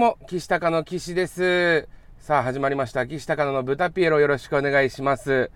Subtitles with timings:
[0.00, 1.86] も、岸高の岸です。
[2.16, 3.06] さあ、始まりました。
[3.06, 5.50] 岸高の豚ピエロよろしくお願いします。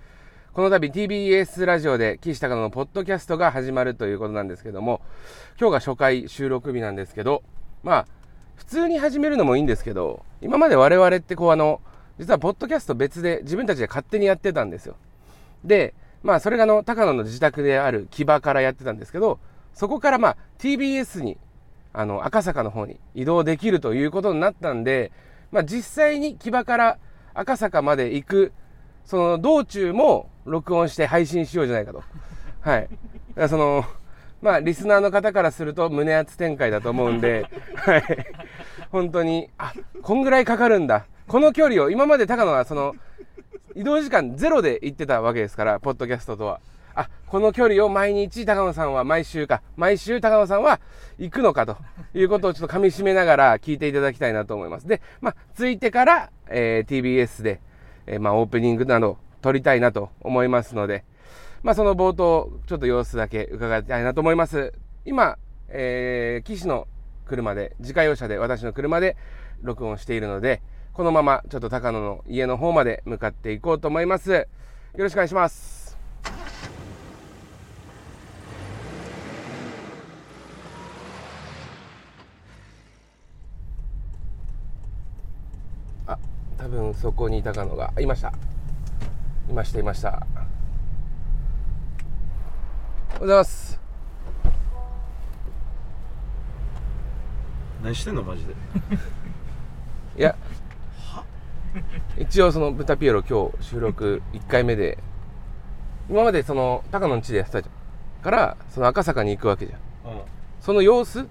[0.53, 5.01] この度 TBS ラジオで岸高野のポッドキャストが始まるということなんですけども、
[5.59, 7.43] 今日が初回収録日なんですけど、
[7.83, 8.07] まあ、
[8.57, 11.81] 普通に始めるのもいいんですけど、今まで我々ってこうあの、
[12.19, 14.97] 実はポッドキャスト別で自分たちで勝手にやってたんですよ。
[15.65, 19.39] で、まあそれがあの、高野の自宅である木場からやってたんですけど、
[19.73, 21.39] そこからまあ TBS に
[21.95, 25.13] あの赤坂の方に移動できるということになったんで、
[25.53, 26.99] まあ、実際に木場から
[27.33, 28.53] 赤坂まで行く
[29.05, 32.03] その道中も録音して配信しようじゃないかと。
[32.61, 32.89] はい。
[33.49, 33.85] その
[34.43, 38.05] まあリスナーの方からすると胸熱展開だと思うんで、はい。
[38.91, 39.73] 本当に、あ、
[40.03, 41.07] こんぐらいかかるんだ。
[41.27, 42.95] この距離を、今まで高野はその
[43.75, 46.61] 移動時間ゼロで行ってたわけですから、ポッドキャストとは。
[46.95, 50.81] あ、この距離を毎日高野さんは毎週か、毎週高野さんは
[51.19, 51.77] 行くのかと
[52.15, 54.87] いうことをちょっと噛み締めながら聞いていただきたいなと思います。
[54.87, 57.61] で、まあ、ついてから、えー TBS で、
[58.07, 61.05] えーまあ、オープニングなど撮りたいなと思いますので、
[61.63, 64.73] まあ、その冒頭、ちょっと様子だけ伺いたいなと思います。
[65.05, 66.87] 今、えー、岸の
[67.27, 69.17] 車で、自家用車で、私の車で
[69.63, 74.33] 録音しているので、このままちょっと高野の家の方まで向かっていこうと思います。
[74.33, 74.47] よ
[74.99, 75.99] ろしくお願いします。
[86.65, 88.33] 多分そこにいたかのが、あいました。
[89.51, 90.09] いました、いました。
[90.09, 90.25] おはよ
[93.17, 93.79] うございます。
[97.83, 98.55] 何してんのマジで？
[100.17, 100.35] いや、
[102.17, 104.97] 一応その豚ピエロ今日収録1回目で、
[106.09, 108.25] 今までその高野の地でやってたじゃん。
[108.25, 109.81] から、その赤坂に行くわけじゃん。
[110.63, 111.27] その様子、ま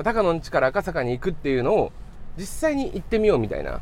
[0.00, 1.92] あ、高野の地から赤坂に行くっていうのを
[2.36, 3.80] 実際に行ってみようみたいな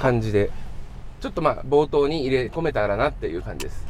[0.00, 0.50] 感じで、
[1.20, 3.86] ちょっとまあ冒頭に入れ込めたらなっていう感じです。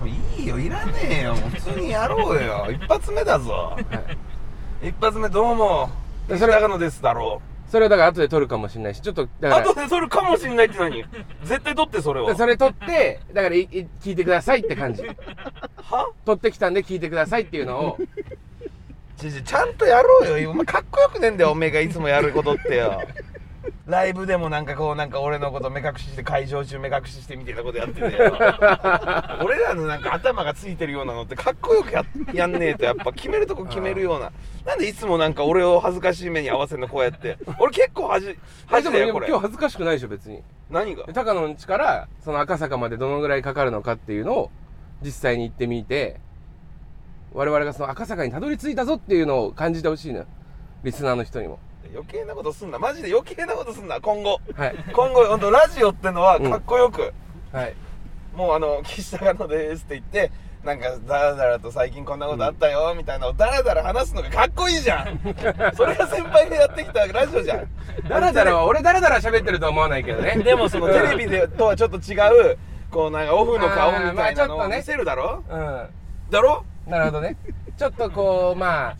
[0.00, 1.34] もういいよいらねえよ。
[1.34, 2.68] 普通にやろうよ。
[2.70, 3.76] 一発目だぞ。
[4.82, 5.90] 一発目どうも。
[6.28, 11.04] でそれ高野ですだろそれをだから後で撮るかもしれないし、ちょっとだから後、で撮るかもしんないって何？
[11.44, 12.26] 絶対撮ってそれを。
[12.26, 15.02] でそれ撮って、だからいい聞いてくださいって感じ。
[15.76, 16.10] は？
[16.24, 17.98] 撮ってきたんで聞いてくださいっていうのを、
[19.18, 20.50] ちちちゃんとやろうよ。
[20.50, 23.02] お前かっこよくねえんだよおめえがいつもやることってよ
[23.86, 28.16] ライブでもなんかこうなんか俺のこと目隠しして会場中目隠ししてみたいなことやってて。
[28.16, 28.36] よ
[29.44, 34.32] 俺らのなんか頭がついてるようなのってかっこよくややんねえとやっぱ決めるとこ決めるような。
[34.64, 37.38] なんでいつもなんか俺を恥ずかしい目に合わせんのこうやって。
[37.58, 38.34] 俺結構恥あ
[38.66, 39.28] 恥だよこれ。
[39.28, 40.42] 今日恥ずかしくないでしょ別に。
[40.70, 41.04] 何が？
[41.06, 44.50] で高野の地からその赤坂までどのぐらいかかるのかっていうのを
[45.02, 46.20] 実際に行ってみて。
[47.34, 50.26] 我々がその赤坂にたどり着いたぞっていうのを感じてほしいのよ。
[50.82, 51.58] リスナーの人にも
[51.92, 52.78] 余計なことすんな。
[52.78, 54.00] マジで余計なことすんな。
[54.00, 54.40] 今後。
[54.54, 54.76] はい。
[54.92, 57.12] 今後本当ラジオってのはかっこよく、
[57.52, 57.74] はい。
[58.34, 60.30] もうあの岸高野ですって言って
[60.64, 65.18] なんかダラダラと最近こんなことあったよみたいなのをダラダラ話すのがかっこいいじゃん。
[65.74, 67.68] それが先輩がやってきたラジオじゃん。
[68.08, 70.36] だらだらは俺だらだら喋ってるとは思わないけどね。
[70.44, 72.14] でもそのテレビでとはちょっと違
[72.52, 72.58] う
[72.90, 74.76] こうなんかオフの顔みたいなのあーまあちょっとね。
[74.76, 75.44] を見せるだろ？
[75.48, 75.88] うん。
[76.30, 77.36] だろなるほどね。
[77.76, 78.96] ちょっとこうまあ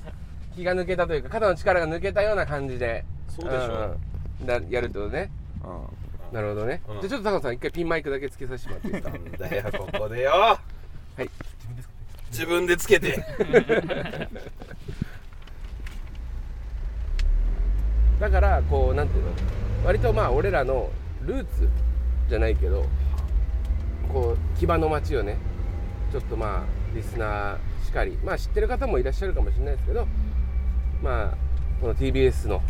[0.59, 3.05] 気が抜けたというか肩の力が抜けたような感じで。
[3.29, 3.97] そうでしょ
[4.41, 4.43] う。
[4.43, 4.47] ん。
[4.47, 5.31] だやるってことね。
[6.33, 7.01] なるほどね、うん。
[7.01, 9.11] じゃあちょっと高野さん一回ピンマイクだけつけさせてもらっていいですか？
[9.11, 10.31] なんだよここでよ。
[10.31, 10.59] は
[11.19, 11.31] い。
[12.31, 13.25] 自分でつけて。
[18.21, 19.31] だからこうなんていうの？
[19.87, 20.91] 割とまあ俺らの
[21.25, 21.69] ルーツ
[22.29, 22.85] じゃないけど
[24.13, 25.37] こう木場の街をね
[26.11, 30.07] ちょっとまあリスナーしかりまあ知ってる方もいらっしゃるかもしれないですけど
[31.03, 31.35] まあ
[31.81, 32.63] この TBS の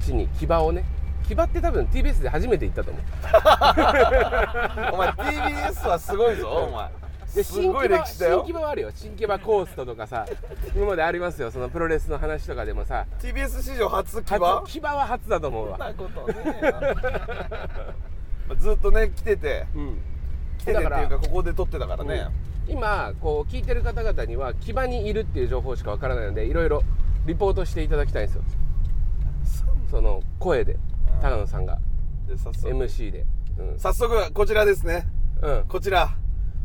[0.00, 0.84] 地に木場をね
[1.26, 3.02] 木場って多分 TBS で初めて行ったと思う。
[4.92, 6.90] お前 TBS はすごいぞお前。
[7.34, 7.72] で新
[8.44, 8.90] 木場はあるよ。
[8.94, 10.26] 新木場コーストとかさ
[10.74, 11.50] 今までありますよ。
[11.50, 13.06] そのプロレスの話とかでもさ。
[13.20, 15.78] TBS 史上初騎初馬木場は初だと思うわ。
[15.78, 19.66] そんなことねえよずっとね来てて。
[19.74, 19.98] うん。
[20.58, 22.26] 来ててっていうかここで撮ってたからね、
[22.68, 26.82] 今こう聞いてる方々には木場にいるっていう情報しかわからないのでいろいろ
[27.26, 28.42] リポートしていただきたいんですよ。
[29.90, 30.76] その声で
[31.22, 31.78] 高野さんが。
[32.28, 32.68] で早速。
[32.68, 33.26] MC で。
[33.58, 35.06] うん、早速こちらですね。
[35.42, 36.16] うん、こちら、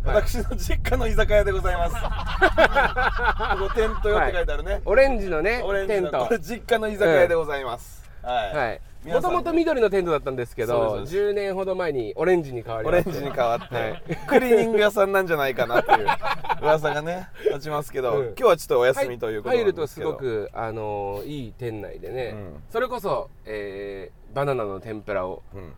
[0.03, 1.95] 私の実家の居酒屋でございます。
[3.59, 6.11] ここテントよって書いてあるね、オレンジのねオレンジテント。
[6.11, 11.13] のこれ実家の居酒屋でございます、はい、はいもともと緑のテントだったんですけどそうです。
[11.13, 14.03] そう10年ほど前にオレンジに変わりオましてレンジに変わって、はい。
[14.27, 16.07] クリーニング屋さんなんじゃないかなっていう
[16.61, 18.25] 噂がね立ちますけど、うん。
[18.27, 22.63] 今日はちょっとお休みということな入るとすごく、あのーいい店内でね、うん。
[22.69, 25.73] それこそ、えーバナナの天ぷらを、うん。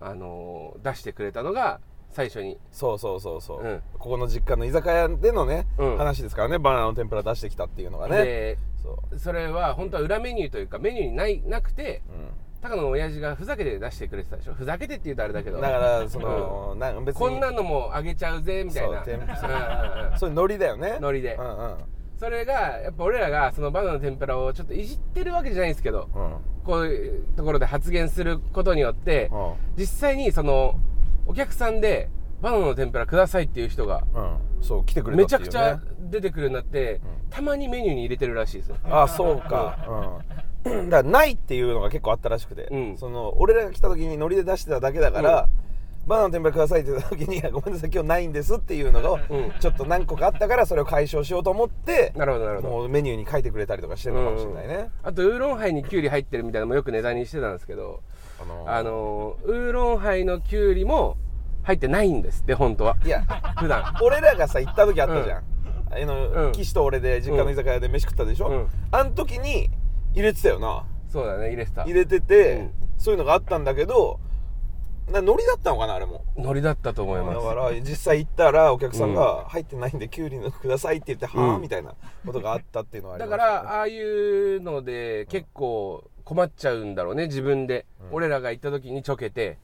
[0.00, 1.80] あのー出してくれたのが
[2.10, 2.58] 最初に。
[2.72, 3.82] そうそうそうそう、うん。
[3.98, 5.96] ここの実家の居酒屋でのね、うん。
[5.96, 8.24] 話ですからねバナナの天ぷら出してきたっていうのがね。
[8.24, 12.02] でそう、それは本当は裏メニューというかメニューにないなくて
[12.64, 14.54] 高野の親父がふざけて出してくれてたでしょ？
[14.54, 15.56] ふざけてって言うとあれだけど。
[15.56, 17.20] うん、だからその、なん別に。
[17.20, 18.96] こんなのもあげちゃうぜみたいな。
[18.96, 19.04] そう。
[19.04, 20.18] 天ぷらうんうんうん。
[20.18, 20.96] そういうノリだよね。
[20.98, 21.34] ノリで。
[21.34, 21.76] うんうん。
[22.18, 26.36] それがやっぱ俺らがそのバナナの天ぷらをちょっといじってるわけじゃないんですけどうん。
[26.64, 29.54] こういうところで発言することによってうん。
[29.76, 30.78] 実際にその
[31.26, 32.08] お客さんで
[32.40, 37.00] バナナの天ぷらくださいっていう人がうん、そう来てくれね、ちゃくちゃ出てくるようになって
[37.30, 38.76] たまにメニューに入れてるらしいですよ。
[38.84, 42.96] あそうか、うん、だからないっていうのが結構あったらしくて、うん。
[42.96, 45.48] その俺らが来た時にノリで出してただけだから、
[46.06, 49.52] バナナの天ぷらくださいって言った時に「ごめんなさい今日ないんです」っていうのがうん。
[49.58, 52.68] ちょっと何個かあったからそれを解消しようと思ってなるほどなるほど。
[52.74, 58.02] もうメニューに書いてくれたりとかしてるのかもしれないね、あとウーロンハイにキュウリ入ってるみたいなのもよく値段にしてたんですけど
[58.40, 61.16] あのーあのーウーロンハイのキュウリも
[61.62, 62.96] 入ってないんですって本当は。
[63.02, 63.22] いや
[63.58, 63.96] 普段。
[64.02, 65.42] 俺らがさ行った時あったじゃん、
[65.90, 66.52] あの、うん。
[66.52, 68.66] 岸と俺で実家の居酒屋で飯食ったでしょ、うん。
[68.90, 69.70] あん時に
[70.14, 70.86] 入れてたよな。
[71.08, 71.84] そうだね入れてた。
[71.84, 72.70] 入れてて、うん。
[72.98, 74.18] そういうのがあったんだけど
[75.10, 76.24] なノリだったのかなあれも。
[76.36, 77.36] ノリだったと思います。
[77.36, 81.60] だから実際行ったらお客さんが「入ってないんできゅうりのください」って言って「はあ?」うん。
[81.60, 81.94] みたいな
[82.24, 83.64] ことがあったっていうのはありだかましたね。
[83.64, 88.16] らああいうので結構困っちゃうんだろうね自分で、うん。
[88.16, 89.58] 俺らが行った時にちょけて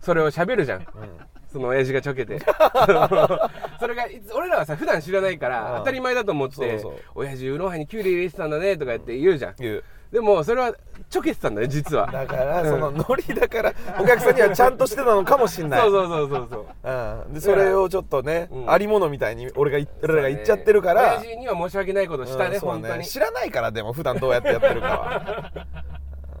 [0.00, 1.02] それを喋るじゃんうん。
[1.02, 1.18] うん
[1.52, 2.38] その親父がちょけて。
[3.80, 6.80] それが俺らはさ普段知らないからうん当たり前だと思って
[7.14, 9.54] 親父ウーロンハイにキュウリ入れてたんだねとか言って言うじゃん。
[9.58, 9.84] 言う。
[10.12, 10.74] でもそれは
[11.10, 12.10] ちょけてたんだね実は。
[12.10, 15.80] だからそのノリだからお客さんにはちゃんとしてたのかもしんない。
[15.80, 17.30] そうそうそうそうそうう。
[17.30, 18.70] ん、でそれをちょっとね、うん。
[18.70, 23.04] ありものみたいに俺が言俺らが言っちゃってるから、親父には申し訳ないことしたね、うん本当に。
[23.04, 25.52] 知らないからでも普段どうやってやってるかは、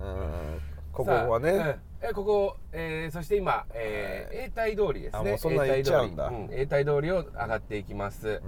[0.00, 0.60] うん、
[0.92, 5.18] ここはね、えここ、えーそして今、えー、永代通りですね。
[5.18, 6.30] あもうそんな行っちゃうんだ。
[6.30, 7.10] 永代通り。
[7.10, 8.40] を上がっていきます。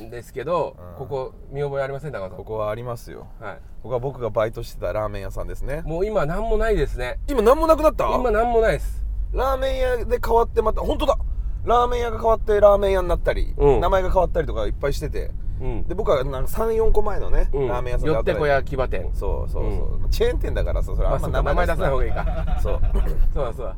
[0.00, 0.98] うん、ですけど、うん。
[0.98, 2.36] ここ見覚えありません高野さん。
[2.36, 3.28] ここはありますよ。
[3.40, 3.54] はい。
[3.82, 5.82] ここは僕がバイトしてたラーメン屋さんですね。
[5.84, 7.20] もう今何もないですね。
[7.28, 8.08] 今何もなくなった？
[8.08, 9.04] 今何もないです。
[9.32, 11.18] ラーメン屋で変わってまた本当だ！
[11.64, 13.80] ラーメン屋が変わってラーメン屋になったり、うん。
[13.80, 15.30] 名前が変わったりとかいっぱいしてて
[15.60, 15.82] うん。
[15.84, 17.68] で僕はなんか34個前のね、うん。
[17.68, 19.10] ラーメン屋さんよってこや場店。
[19.14, 21.90] そうそうそう、チェーン店だからさそれあんま名前出さない。
[21.90, 22.58] 方がいいか。
[22.62, 22.80] そう。
[23.34, 23.66] そうだそう。
[23.66, 23.76] だ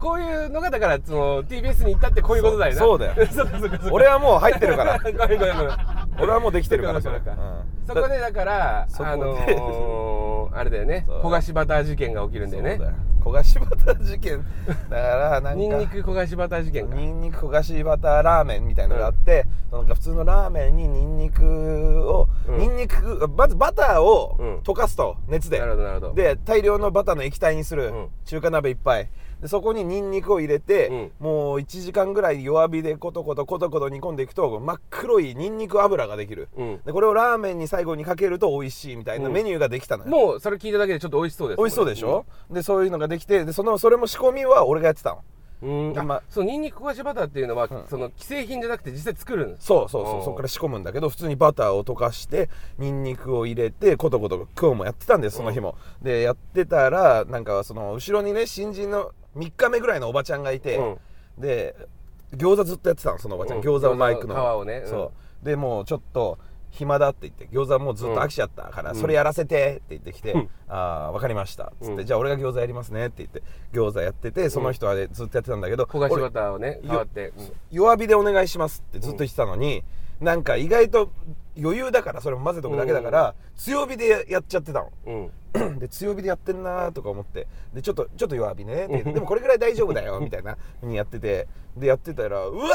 [0.00, 2.78] こういうのがだからその TBS に行ったってこういうことだよな。
[2.78, 3.14] そうだよ。
[3.92, 4.98] 俺はもう入ってるから。
[5.04, 5.76] ごめんごめんごめん。
[6.20, 7.42] 俺はもうできてるからそうかそうか。
[7.42, 7.86] うん。
[7.86, 9.50] そこでだからあのー、
[10.52, 11.04] あれだよね。
[11.06, 11.22] そう。
[11.22, 12.76] 焦がしバター事件が起きるんだよね。
[12.76, 12.96] そうだよ。
[13.20, 14.44] 焦がしバター事件。
[14.66, 16.96] だからなんかニンニク焦がしバター事件か。
[16.96, 22.58] ニンニク焦がしバターラーメンみたいなのがあって、なんか普通のラーメンにニンニクを、うん。
[22.58, 24.58] ニンニクまずバターをうん。
[24.58, 26.14] 溶かすと熱で、なるほどなるほど。
[26.14, 28.08] で大量のバターの液体にする、うん。
[28.24, 29.08] 中華鍋いっぱい
[29.40, 31.12] でそこにニンニクを入れて、うん。
[31.18, 36.80] もう1時間ぐらい弱火でコトコトコトコト煮込んでいくと真っ黒いニンニク油ができる、うん。
[36.84, 39.32] でこれをラーメンに最後にかけると美味しいみたいなうん。
[39.32, 45.22] メニューができたのよ、もうそれ聞いただけでちょっと美味しそうです美味しそうでしょ、でそういうのができてでそのそれも仕込みは俺がやってたの。
[45.62, 47.84] うん、でまあそうニンニク焦がしバターっていうのは、うん。
[47.86, 60.98] その既製品じゃなくて実際作るんですそうそうそうそこから仕込むんだけど普通にバターを溶かしてニンニクを入れてコトコト今日もやってたんですその日も、でやってたらなんかその後ろにね新人の3日目ぐらいのおばちゃんがいて、うん。
[61.38, 61.74] で
[62.34, 63.64] 餃子ずっとやってたのそのおばちゃん、うん。
[63.64, 64.34] 餃子をマイクの。
[64.34, 64.82] 皮をね。
[64.84, 64.90] うん。
[64.90, 65.44] そう。
[65.44, 66.38] でもうちょっと
[66.70, 68.96] 暇だって言って餃子もうずっと飽きちゃったから、うん。
[68.96, 70.48] それやらせてって言ってきて「うん。
[70.68, 72.06] ああ分かりました」っつって、うん。
[72.06, 77.32] じゃあ俺が餃子やりますね」って言って餃子やっててその人はねずっとやってたんだけど、焦がし俺バターをねよ変わって、
[77.70, 79.82] 弱火でお願いしますってずっと言ってたのに、
[80.20, 81.10] なんか意外と
[81.58, 84.90] 余裕だからそれも混ぜとくだけだから、強火でやっちゃってたの。
[85.06, 85.30] うん。
[85.52, 87.46] う んで強火でやってんなとか思って。
[87.74, 88.86] でちょっとちょっと弱火ね。
[89.04, 91.48] でもこれぐらい大丈夫だよみたいなふうにやってて。
[91.76, 92.70] でやってたらうわー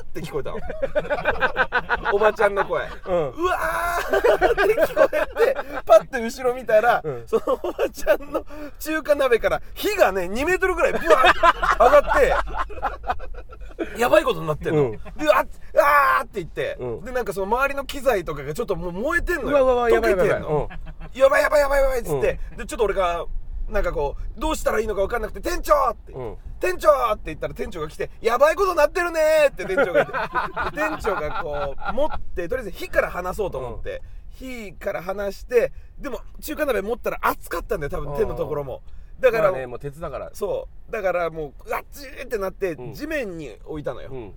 [0.00, 0.56] って聞こえたの。
[2.12, 3.28] おばちゃんの声、うん。
[3.30, 7.24] うわーって聞こえてパッて後ろ見たら、うん。
[7.26, 8.44] そのおばちゃんの
[8.78, 14.92] 中華鍋から火がね2メートルぐらいブワー上がってやばいことになってんの、うん。
[14.92, 14.98] で
[15.32, 15.46] あっ
[15.78, 17.04] あーって言って、うん。
[17.04, 19.50] でなんかその周りの機材とかがちょっともう燃えてんのよ。
[19.50, 20.42] うわうわうわやばいやばいやばい。
[20.42, 20.68] 溶けてんの、
[21.14, 23.24] やばいやばいやばいやばいっつって、でちょっと俺が
[23.68, 26.36] なんかこうどうしたらいいのか分かんなくて「店長!」って、うん。
[26.60, 29.20] 店長!」って言ったら店長が来て「やばいことなってるね!」
[29.50, 30.76] って店長が言って。
[30.76, 38.82] で店長がこう持ってとりあえず火から離そうと思って、火から離してでも中華鍋持ったら熱かったんだよ多分手のところも。
[39.18, 40.30] だから、まあねもう鉄だから。
[40.34, 40.92] そう。
[40.92, 42.94] だからもうあっちーってなって、うん。
[42.94, 44.34] 地面に置いたのよ、うん。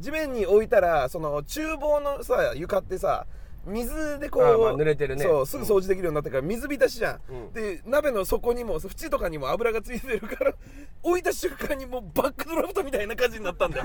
[0.00, 3.26] 地面に置いたらその厨房のさ床ってさ
[3.66, 5.24] 水でこう、あまあ濡れてるね。
[5.24, 7.52] そうすぐ掃除できるようになってから水浸しじゃん、うん。
[7.52, 10.54] で鍋の底にも縁とかにも油がついてるから
[11.02, 13.84] 置いた瞬間にもうバックドラフトみたいな感じになったんだよ。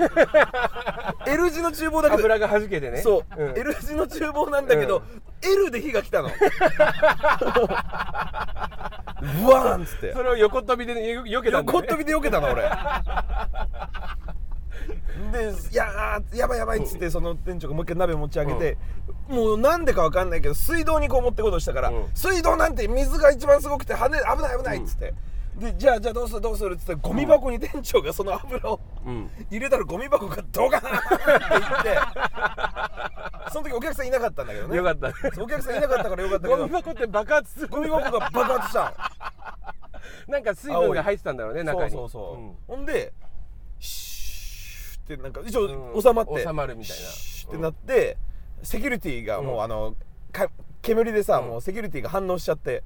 [1.26, 3.02] L 字の厨房だけど油が弾けてね。
[3.02, 3.58] そう、ん。
[3.58, 5.22] L 字の厨房なんだけど、うん。
[5.42, 6.30] L で火が来たの。
[9.24, 10.12] ブワーンっつって。
[10.12, 12.62] それを横跳びでねよよけたね、横っ飛びで避けたの俺
[15.32, 18.78] で「いやーやばいやばい」っつってその店長がもう一回鍋持ち上げて、
[19.28, 22.06] もうなんでかわかんないけど水道にこう持ってこうとしたから、うん。
[22.14, 25.14] 水道なんて水が一番すごくて跳ね危ない危ないっつって、
[25.56, 29.30] でじゃあじゃあどうするどうするっつってゴミ箱に店長がその油をうん。
[29.50, 31.98] 入れたらゴミ箱がドカーンっていって
[33.52, 34.76] その時お客さんいなかったんだけどね。
[34.76, 35.08] よかった。
[35.40, 37.68] お客さんいなかったからよかったけゴどミ箱って爆発する。
[37.68, 38.92] ゴミ箱が爆発したの。
[40.26, 41.90] なんか水分が入ってたんだろうね中に。
[41.90, 42.76] そうそうそう、ん。
[42.76, 43.12] ほんで
[45.04, 46.02] ってなんか一応うん。
[46.02, 47.04] 収まって、収まるみたいな。
[47.04, 48.16] ってなって、
[48.62, 49.62] セキュリティがもう、うん。
[49.62, 49.94] あの
[50.32, 50.48] か
[50.82, 51.48] 煙でさ、うん。
[51.48, 52.82] もうセキュリティが反応しちゃって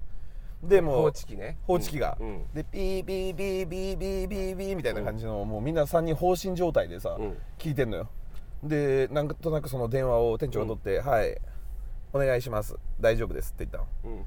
[0.63, 1.59] でもう報知器ね。
[1.67, 2.45] 報知器が、うん。
[2.53, 7.37] でピーピーピーピーピーピーピーみたいな感じの、もうみんな3人放心状態でさ、うん。
[7.59, 8.09] 聞いてんのよ。
[8.63, 11.41] でなんとなくその電話を店長が取って「はい。
[12.13, 12.75] お願いします。
[13.01, 13.87] 大丈夫です」って言ったの。
[14.17, 14.27] うん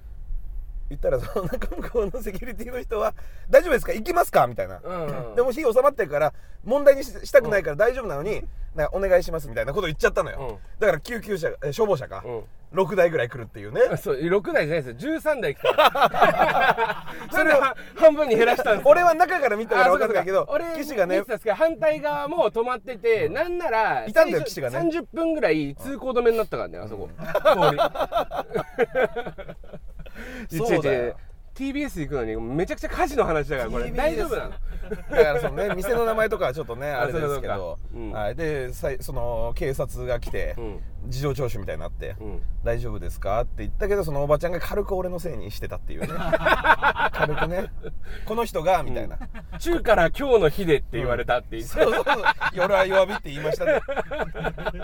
[0.91, 3.13] 言ったらその中向こうのセキュリティの人は
[3.49, 3.93] 「大丈夫ですか？
[3.93, 5.35] 行きますか?」みたいな、うんうん。
[5.35, 6.33] でも火収まってるから
[6.63, 8.43] 問題にししたくないから大丈夫なのに、
[8.75, 10.79] なんかお願いしますみたいなこと言っちゃったのよ、うん。
[10.79, 12.43] だから救急車え消防車か、うん。
[12.73, 13.81] 6台ぐらい来るっていうね。
[13.91, 15.17] あそう6台じゃないですよ。
[15.17, 17.05] 13台来た。
[17.35, 18.91] それは半分に減らしたんですよ。
[18.91, 21.21] 俺は中から見たから分かんないけど岸がね
[21.55, 24.77] 反対側も止まってて、なんならいたんだよ岸がね。
[24.77, 27.81] 30分ぐらい通行止めになったからねあそこ、通り
[30.49, 31.15] そう
[31.53, 33.91] TBS 行くのにめちゃくちゃ火事の話だからこれ。
[33.91, 34.49] 大丈夫なの？
[34.49, 38.11] だからそのね店の名前とかはちょっとねあれですけど、うん。
[38.13, 40.79] はい、でさいその警察が来て、うん。
[41.09, 42.41] 事情聴取みたいになって、うん。
[42.63, 46.07] 大丈夫ですか?」って言ったけどそのおばちゃんが軽く俺のせいにしてたっていうね。
[47.11, 47.69] 軽くね。
[48.25, 49.17] この人がみたいな、
[49.59, 52.23] 中から今日の日でって言われたって言って、そうそうそう。
[52.53, 53.81] 夜は弱火って言いましたね。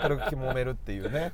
[0.02, 1.32] 軽く揉めるっていうね。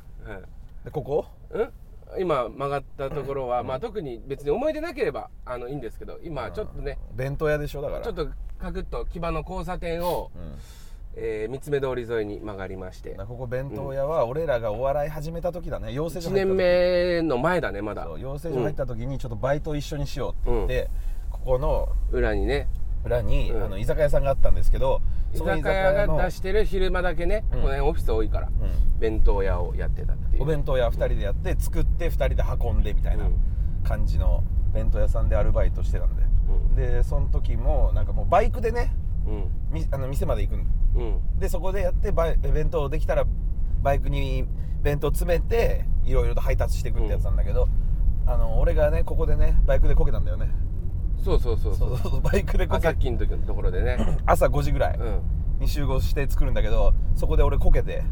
[0.85, 1.27] でここ？
[1.51, 1.73] うん？
[2.19, 8.05] 今曲がったところは、まあ特に別に思い出なければあのいいんですけど今ちょっとね、弁当屋でしょだから。
[8.05, 8.29] ちょっと
[8.59, 10.59] カクッと牙の交差点を、うん。
[11.17, 13.11] えー三つ目通り沿いに曲がりまして。
[13.11, 15.93] ここ弁当屋は俺らがお笑い始めた時だね。
[15.93, 16.57] 養成所1入った時。
[16.57, 18.09] 年目の前だねまだ。
[18.19, 20.91] 養成所入った時にちょっとバイト一緒にしようって言って、
[21.31, 22.69] ここのうん裏にね
[23.05, 23.63] 裏に、うん。
[23.65, 25.03] あの居酒屋さんがあったんですけど
[25.35, 27.61] 居その酒屋が出してる昼間だけね、うん。
[27.63, 28.99] この辺オフィス多いから、うん。
[28.99, 30.43] 弁当屋をやってたっていう。
[30.43, 33.37] お弁当屋2人でやって作って2人で運んでみたいなうん。
[33.83, 34.43] 感じの
[34.73, 36.75] 弁当屋さんでアルバイトしてたんで、うん。
[36.75, 38.95] でその時もなんかもうバイクでね
[39.27, 39.51] うん。
[39.71, 41.39] みあの店まで行くんうん。
[41.39, 43.25] でそこでやってバイ弁当できたら
[43.83, 44.45] バイクに
[44.83, 47.69] 弁当詰めていろいろと配達していくってやつなんだけど、
[48.27, 50.51] あの俺がねここでねバイクでこけたんだよね
[51.25, 51.99] そうそうそうそう。
[51.99, 52.89] そうそうバイクでこけ。
[52.89, 53.97] 朝っきの時のところでね。
[54.27, 54.99] 朝5時ぐらい。
[54.99, 55.21] うん。
[55.61, 58.03] に集合して作るんだけどそこで俺こけて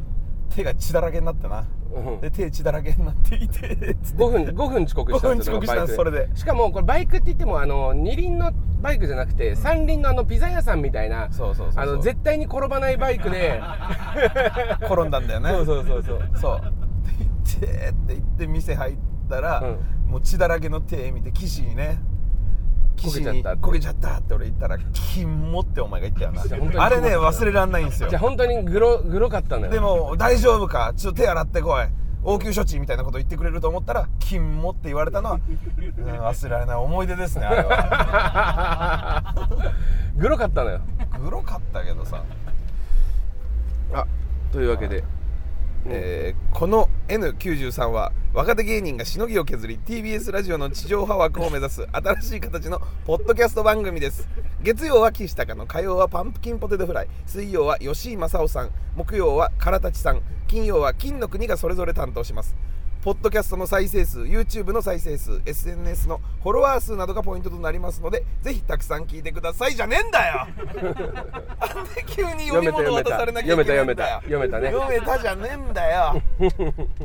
[0.55, 1.67] 手が血だらけになってな。
[1.95, 2.21] うん。
[2.21, 4.25] で手血だらけになっていてつって。
[4.25, 6.29] 5分5分遅刻したんですよ5分遅刻したそれで。
[6.35, 11.83] しかもこれバイクって言ってもあの二輪のバイクじゃなくて三輪のあのピザ屋さんみたいなそうそうそうそう。
[11.83, 13.61] あの絶対に転ばないバイクで。
[14.83, 15.51] 転んだんだよね。
[15.51, 16.31] そうそうそうそう。
[16.35, 16.57] そう。
[16.57, 18.97] って言ってって言って店入っ
[19.29, 21.99] たら、うもう血だらけの手見て岸にね
[22.97, 23.59] 岸にこけちゃったって。
[23.63, 26.25] こけちゃったって俺言ったら「キモ」ってお前が言った
[26.57, 26.85] よな。
[26.85, 28.09] あれね忘れらんないんですよ。
[28.09, 29.73] じゃあ本当にグログロかったのよ。
[29.73, 30.93] でも「大丈夫か？
[30.97, 31.87] ちょっと手洗ってこい。
[32.25, 35.43] 応急処置」みたいなこと言ってくれると思ったら「キモ」って言われたのは、うん
[36.05, 39.35] 忘れられない思い出ですねあれは。
[40.17, 40.81] グロかったのよ。
[41.25, 42.23] グロかったけどさ。
[43.93, 44.07] あ
[44.53, 45.03] というわけで、
[45.87, 54.29] えーこの N93 は若手芸人がしのぎを削り TBS ラジオの地上波枠を目指す新しい形のポッドキャスト番組です。
[54.63, 62.55] 月曜は岸高の火曜はパンプキンポテトフライ水曜は吉井正夫さん木曜は唐立さん金曜は金の国がそれぞれ担当します。
[63.03, 70.47] ポッドキャストの再生数 YouTube の再生数 SNS のフォロワー数などがポイントとなりますのでぜひたくさん聞いてくださいじゃねえんだよ。
[71.59, 74.21] なんで急に読み物渡されなきゃいけないんだよ。
[74.21, 76.23] 読めた読めた読めたじゃねえんだよ。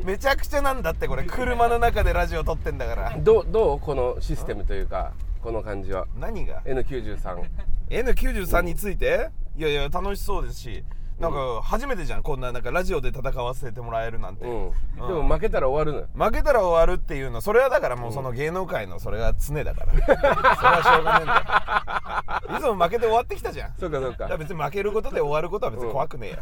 [0.03, 1.23] めちゃくちゃなんだってこれ。
[1.23, 3.17] 車の中でラジオ撮ってんだから。
[3.17, 6.05] どうどうこのシステムというかこの感じは？
[6.19, 7.43] 何が？N93
[7.89, 9.31] N93 について？
[9.57, 10.83] いやいや楽しそうですし
[11.19, 16.29] なんか初めてじゃんこんななんかラジオで戦わせてもらえるなんて、うん、でも負けたら終わるのよ。
[16.29, 19.93] 負けたら終わるっていうのそれはだからもうその芸能界のそれが常だから。
[20.05, 22.75] それはしょうがねえんだよ。
[22.75, 23.73] も負けて終わってきたじゃん。
[23.79, 24.27] そうかそうだ。
[24.27, 26.37] か別に負けることで終わることは別に怖くねえよ、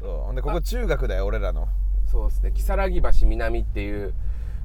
[0.00, 0.10] そう。
[0.26, 1.68] ほんでここ中学だよ俺らの。
[2.06, 2.52] そうですね。
[2.54, 4.14] 如月橋南っていう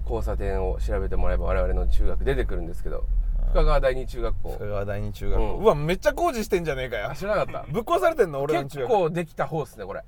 [0.06, 3.06] 交差点を調べてもらえば我々の中学出てくるんですけど
[3.54, 4.50] 深川第二中学校。
[4.58, 7.12] 深川第二中学校、ううんわめっちゃ工事してんじゃねえかよ。
[7.12, 7.72] あ知らなかった。
[7.72, 10.04] ぶっ壊されてんの俺の中結学構できた方っすねこれ。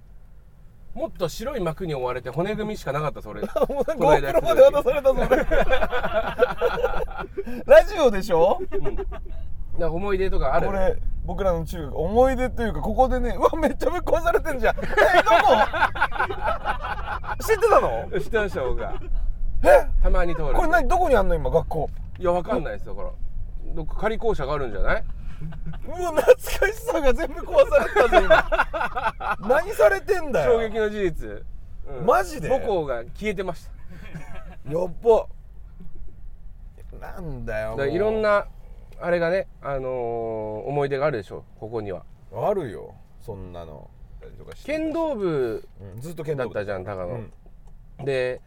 [0.96, 3.42] もっと白い幕に覆われて骨組みしかなかったそれ。
[3.70, 5.38] もうこの間 GoPro まで渡されたぞ俺。
[7.68, 8.60] ラジオでしょ？
[9.78, 10.66] なんか思い出とかある？
[10.68, 14.76] これ僕らの中学思い出というかここでねうわめっちゃぶっ壊されてんじゃん。
[14.78, 14.96] えどこ？
[17.46, 18.10] 知ってたの？
[18.20, 18.94] 知ってました僕が。
[19.64, 19.88] え？
[20.02, 20.54] たまに通る。
[20.54, 20.88] これ何？
[20.88, 21.90] どこにあんの今学校？
[22.18, 23.10] いやわかんないですよこれ
[23.76, 25.04] ど仮校舎があるんじゃない？
[25.88, 29.38] うわ懐かしさが全部壊されたぞ今。
[29.48, 30.54] 何されてんだよ。
[30.54, 31.46] 衝撃の事実、
[32.00, 32.06] うん。
[32.06, 32.50] マジで？
[32.50, 34.72] 母校が消えてました。
[34.72, 35.28] やっば。
[37.00, 38.48] なんだよいろんな
[39.02, 42.04] あれがね、あのー思い出があるでしょここには。
[42.34, 43.90] あるよそんなの。
[44.64, 46.54] 剣道部うんずっと剣道部。
[46.56, 48.06] だったじゃん高野、うん。
[48.06, 48.42] で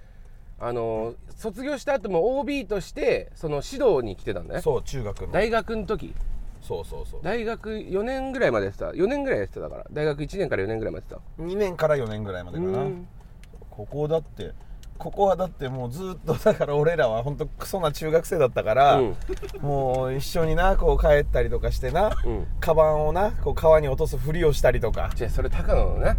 [0.61, 4.61] あのー卒業した後も OB としてその指導に来てたんだね。
[4.61, 5.33] そう中学の。
[5.33, 6.13] 大学の時。
[6.61, 7.21] そうそうそう。
[7.23, 8.91] 大学4年ぐらいまでやってた。
[8.91, 9.87] 4年ぐらいやってただから。
[9.93, 12.87] 大学1年から4年ぐらいまでやって2年から4年ぐらいまでかな。
[13.71, 14.51] ここだって
[14.99, 19.17] ここはだってもうずっとだから俺らは本当クソな中学生だったから、うん。
[19.61, 22.47] もう一緒になこう帰ったりとかしてな、うん。
[22.59, 25.13] カバンをなこう川に落とすふりをしたりとか。
[25.15, 26.17] じゃあそれ高野のね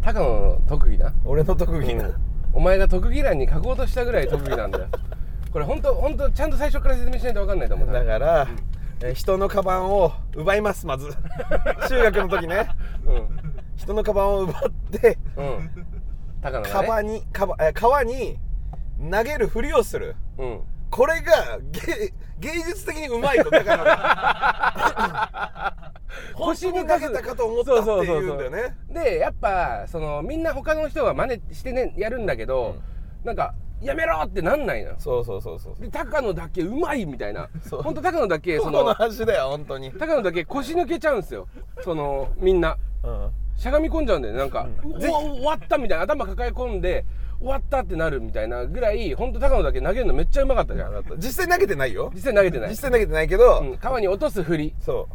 [0.00, 1.12] 高野の特技な。
[1.26, 4.86] 俺の特技な、うんお前が特技欄に書こうとしたぐらい特技なんだよ。
[5.52, 8.48] これ本当本当ちゃんと最初から説明しないと分かんないと思うだから、
[9.02, 11.08] え人のカバンを奪いますまず。
[11.88, 12.68] 中学の時ね。
[13.76, 15.46] 人のカバンを奪ってうん。
[15.46, 15.70] うん
[16.42, 16.72] 高野がね。
[16.72, 17.26] 川に
[17.74, 18.38] 川に
[19.10, 20.16] 投げるふりをする。
[20.38, 20.60] うん。
[20.90, 23.92] これが芸芸術的にうまいとだから。
[26.34, 28.76] 腰に投げたかと思ったって言うんだよね。
[28.88, 32.76] でやっぱそのみんな他の人は真似してねやるんだけど、
[33.24, 37.48] なんかやめろってなんないのそうそうそうそうで高野だけうまいみたいな。
[37.62, 37.82] そう。
[37.82, 41.46] 本当高野だけそそのだよ本当に、高野だけ腰抜けちゃうんですよ。
[41.82, 42.76] そのみんな。
[43.02, 44.40] うん、しゃがみ込んじゃうんだよね。
[44.40, 46.04] なんか、うわ終わったみたいな。
[46.04, 47.04] 頭抱え込んで
[47.40, 51.04] 終わったってなるみたいなぐらい本当高野だけ投げるのめっちゃうまかったじゃん。
[51.16, 52.10] 実際投げてないよ。
[52.14, 52.70] 実際投げてない。
[52.70, 54.74] 実際投げてないけど、うん、川に落とす振り。
[54.80, 55.08] そ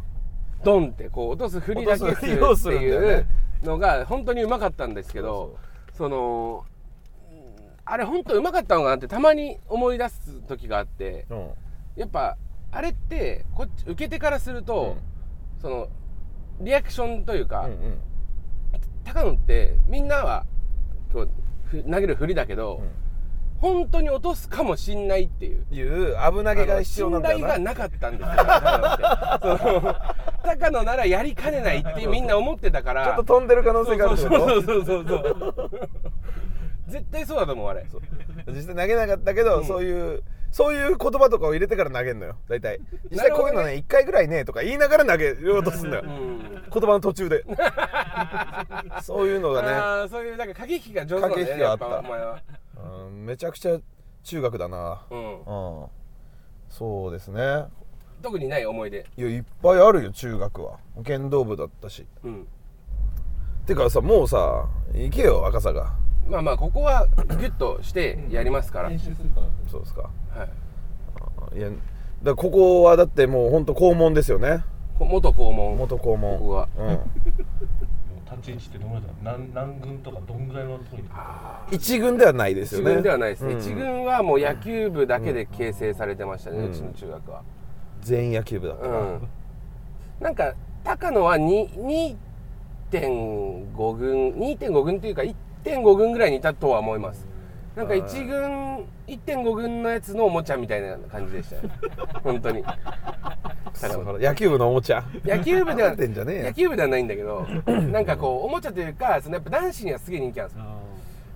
[0.64, 2.26] ドンってこう落とす振りだけするって
[2.70, 3.26] いうね
[3.62, 5.56] のが本当にうまかったんですけど
[5.92, 6.64] その
[7.30, 11.50] うんあれ本当うまかったのかなってたまに思い出す時があってう、うん、
[11.94, 12.36] やっぱ
[12.72, 14.98] あれってこっち受け手からすると、
[15.62, 15.88] その
[16.60, 17.98] リアクションというか、うんうん。
[19.04, 20.44] 高野ってみんなは
[21.12, 22.82] こうふ投げる振りだけど、
[23.58, 25.64] 本当に落とすかもしんないっていう。
[25.70, 27.54] いう危なげが必要なんだよな。
[27.54, 28.36] 信頼がなかったんですよ
[30.44, 33.04] 高野ならやりかねないってみんな思ってたから。
[33.06, 35.70] ちょっと飛んでる可能性があるそうそうそうそう
[36.88, 37.84] 絶対そうだと思うあれ。
[38.48, 39.64] 実際投げなかったけど、うん。
[39.64, 42.36] そういうそういう言葉とかを入れてから投げるのよ。
[42.48, 42.80] 大体。
[43.10, 46.36] 実際こういうのね1回ぐらいねとか言いながら投げようとするんだよ、うん
[46.72, 47.44] 言葉の途中で。
[49.02, 50.08] そういうのがね。
[50.10, 51.86] そういうなんか駆け引きが上手だよね駆け引きがあった。
[51.86, 52.42] ぱお前は。
[53.06, 53.78] うんめちゃくちゃ
[54.24, 55.02] 中学だな。
[55.10, 55.40] うん。
[55.40, 55.86] うん。
[56.68, 57.66] そうですね。
[58.22, 59.06] 特にない思い出。
[59.16, 60.78] いやいっぱいあるよ中学は。
[61.04, 62.06] 剣道部だったし。
[62.24, 62.48] うん。
[63.66, 65.96] てかさもうさ行けよ赤坂
[66.28, 70.10] まあまあここはギュッとしてやりますから、はい、そうですか。
[71.54, 71.60] い。
[71.60, 71.68] や
[72.22, 74.64] だここはだってもう本当校門ですよね。
[74.98, 75.76] こ元校門。
[75.76, 76.38] 元校門。
[76.38, 77.00] ここがうん。
[78.24, 81.08] 立ち位置ってどのぐらいだ何何軍とかどんぐらいのところに
[81.70, 83.44] 一軍ではないですよ一ね軍ではないです。
[83.44, 83.60] ね、うん。
[83.60, 87.42] 一軍はもう野球部だけで形成されてましたね、ううんちの中学は。
[88.00, 89.28] 全員野球部だったな、うん。
[90.20, 91.68] なんか高野はに
[92.90, 95.22] 2.5軍2.5軍っていうか
[95.66, 97.26] 1.5軍ぐらいにいたとは思います。
[97.74, 101.62] なんか1軍1.5軍のやつのおもちゃみたいな感じでしたよ
[102.24, 102.64] 本当に。
[103.78, 105.04] 高野野球部のおもちゃ。
[105.24, 106.44] 野球部ではなってんじゃねえよ。
[106.44, 107.46] 野球部ではないんだけど
[107.92, 110.64] なんかこうおもちゃというかそのやっぱ男子にはすげえ人気なんですよ。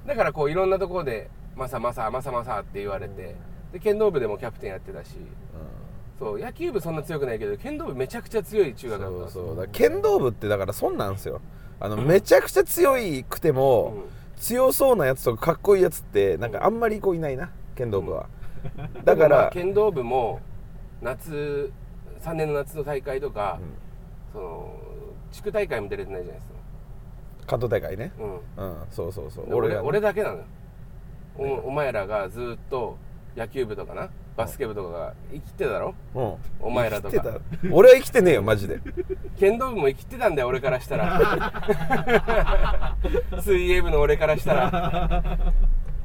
[0.07, 3.35] だからこういろんなところで「マサマサマサマサ」って言われて
[3.73, 5.17] で剣道部でもキャプテンやってたし
[6.19, 11.41] そう野球部そんな強くないけど剣道部めちゃくちゃ強い中学だったんそうそう剣道部ってだからそんなんですよ。
[11.83, 13.95] あのめちゃくちゃ強いくても、
[14.41, 18.27] 強そうなやつとかかっこいいやつってなんかあんまりこういないな剣道部は、
[19.05, 20.41] だかまあら、剣道部も
[21.01, 21.73] 夏
[22.23, 23.59] 3年の夏の大会とか、
[24.33, 24.75] その
[25.31, 26.55] 地区大会も出れてないじゃないですか、
[27.47, 28.13] 関東大会ね。
[28.19, 29.47] うん、うんそうそうそう。
[29.47, 30.45] で俺俺だけなのよ。
[31.39, 32.97] おお前らがずっと
[33.37, 35.95] 野球部とかなバスケ部とかが生きてただろ？
[36.15, 36.35] うん。
[36.61, 37.39] お前らとか。
[37.71, 38.81] 俺は生きてねえよマジで。
[39.39, 42.97] 剣道部も生きてたんだよ俺からしたら。
[43.43, 45.23] 水泳部の俺からしたら。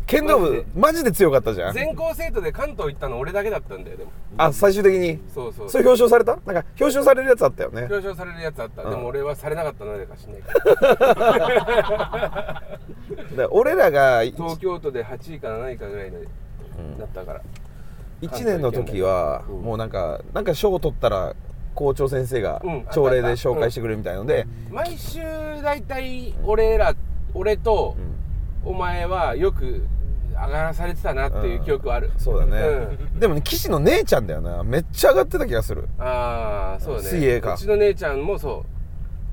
[0.05, 1.11] 剣道部マジで。
[1.11, 1.73] 強かったじゃん。
[1.73, 4.11] 全校生徒で関東行ったの俺だけだったんだよでも。
[4.37, 5.19] あ最終的に？
[5.33, 5.69] そうそう。
[5.69, 6.35] それ表彰された？
[6.45, 7.81] なんか表彰されるやつあったよね。
[7.89, 8.89] 表彰されるやつあった、うん。
[8.91, 10.49] でも俺はされなかったのでかしんない か
[12.15, 12.63] ら
[13.35, 16.17] で俺らが東京都で8位か7位かぐらいに
[16.99, 17.41] なったから、
[18.21, 19.61] 1年の時はうん。
[19.61, 21.35] もうなんかなんか賞を取ったら
[21.73, 22.85] 校長先生がうん。
[22.91, 25.19] 朝礼で紹介してくれるみたいので、毎週
[25.63, 26.95] 大体俺ら
[27.33, 27.95] 俺と
[28.63, 29.85] お前はよく
[30.31, 34.63] 上がらされてたなっていう記憶はある、そうだね、でもね岸の姉ちゃんだよな。
[34.63, 37.09] めっちゃ上がってた気がする、ああそうだね。
[37.09, 37.53] 水泳か。
[37.53, 38.65] うちの姉ちゃんもそ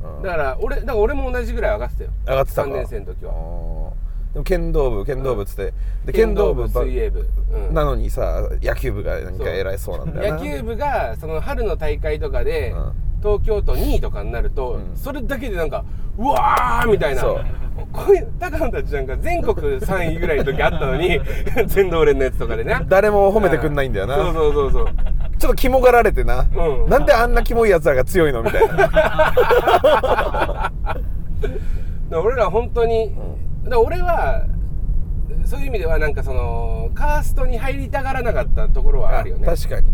[0.02, 0.06] う。
[0.06, 0.20] ん。
[0.20, 2.10] うだから俺だから俺も同じぐらい上がってたよ。
[2.26, 2.70] 上がってたか。
[2.70, 3.32] 3年生の時は。
[3.32, 3.92] あー
[4.32, 5.74] でも剣道部剣道部っつって、
[6.06, 7.74] で剣道部ば水泳部、うん。
[7.74, 10.38] なのにさ野球部がなんか偉いそうなんだよな。
[10.38, 12.92] 野球部がその春の大会とかで、うん。
[13.22, 14.96] 東京都2位とかになると、うん。
[14.96, 15.84] それだけでなんか
[16.18, 17.20] うわーみたいな。
[17.20, 17.44] そう。
[17.92, 21.20] こういう高野たちなんか全国3位ぐらいの時あったのに
[21.66, 24.86] 全道連のやつとかでね誰も褒めてくんないんだよな、そうそうそうそう。
[25.38, 26.90] ちょっと肝がられてな、うん。
[26.90, 28.76] なんであんなキモいやつらが強いのみたいな。
[28.76, 30.72] だか
[32.10, 33.14] ら俺ら本当に、
[33.70, 34.46] だ俺は
[35.44, 39.46] そういう意味ではなんかそのカーストに入りたがらなかったところはあるよね。
[39.46, 39.88] 確かに。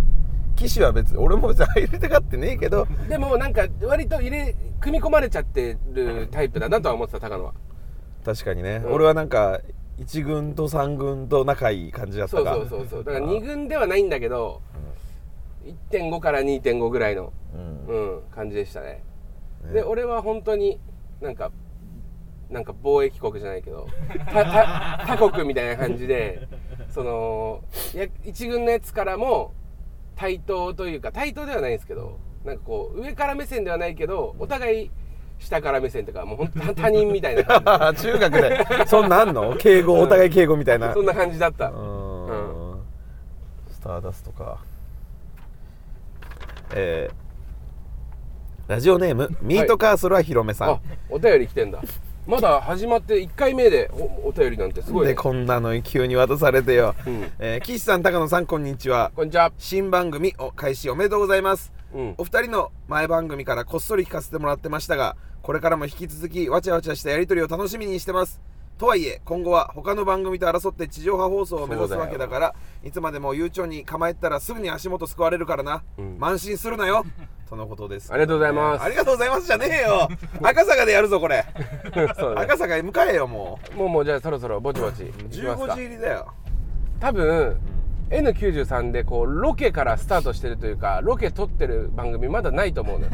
[0.57, 2.87] 岸は別に俺も別に入れたがってねえけど。
[3.09, 7.55] でもなんか割と入れ組み込まれちゃってるタイプだなとは思ってた高野は。
[8.25, 8.93] 確かにね、うん。
[8.95, 9.61] 俺はなんか
[9.99, 12.55] 1軍と3軍と仲いい感じだったか。
[12.55, 13.05] そうそうそうそう。
[13.05, 14.61] だから2軍ではないんだけど、
[15.91, 17.95] 1.5から2.5ぐらいの、うん。
[17.95, 19.03] うん、感じでしたね。
[19.65, 19.73] ね。
[19.73, 20.81] で俺は本当に
[21.21, 21.51] なんか
[22.51, 23.87] なんか貿易国じゃないけど
[24.33, 26.49] 他国みたいな感じで
[26.91, 27.61] その
[27.95, 29.53] や一軍のやつからも
[30.17, 34.91] 対等というか対等ではないんですけどなんかこう上から目線ではないけどお互い
[35.39, 38.67] 下から目線とかもう本当他他人みたいな感じ 中学で。
[38.87, 39.55] そんなんの？
[39.57, 40.93] 敬語お互い敬語みたいな。
[40.93, 41.69] そんな感じだった。
[41.69, 42.81] うーん。
[43.71, 44.59] スターダストか。
[46.75, 47.29] えー
[48.69, 51.81] ラジオネームミートカーソルはヒロメさん、あお便り来てんだ
[52.29, 55.13] まだ始まって1回目でおお便りなんてすごいね。
[55.13, 57.33] でこんなの急に渡されてよ、うん。
[57.39, 59.13] えー岸さん高野さんこんにちは。
[59.17, 59.51] こんにちは。
[59.57, 61.73] 新番組お開始おめでとうございます。
[61.95, 62.15] うん。
[62.19, 68.43] お二人の前番組からこっそり聞かせてもらってましたがこれからも引き続きわちゃわちゃしたやり取りを楽しみにしてます。
[68.77, 76.19] とはいえ今後は他の番組と争って地上波放送を目指すわけだからいつまでも悠長に構えてたらすぐに足元すくわれるからな、うん。
[76.19, 77.07] 慢心するなよ
[77.49, 78.13] とのことです。
[78.13, 78.85] ありがとうございます。
[78.85, 80.09] ありがとうございますじゃねえよ。
[80.43, 81.45] 赤坂でやるぞこれ。
[82.19, 85.05] そうね赤坂へ向かえよももうもうじゃあそろそろぼちぼち。
[85.05, 85.75] う行きます15か。
[85.75, 86.27] 時入りだよ。
[87.01, 87.61] 多分
[88.11, 93.13] N93 でこうロケからスタートしてるというかロケ撮ってる番組まだないと思うのよ、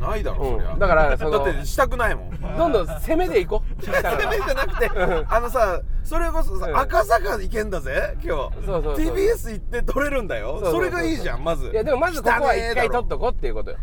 [0.00, 2.56] ないだろそりゃ、うん、だから そのだってしたくないもん。
[2.56, 3.82] どんどん攻めでいこう。
[3.82, 4.90] 攻めじゃなくて
[5.28, 6.78] あのさそれこそさ、うん。
[6.78, 8.26] 赤坂行けんだぜ今日。
[8.28, 8.96] そうそうそう。
[8.96, 10.60] TBS 行って撮れるんだよ。
[10.64, 11.68] それがいいじゃんまず。
[11.70, 13.72] いやでもまずここは一回撮っととこうっていうこと。
[13.72, 13.78] よ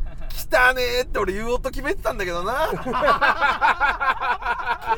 [0.52, 2.54] 汚ねえって俺言おうと決めてたんだけどな。
[2.54, 2.76] 来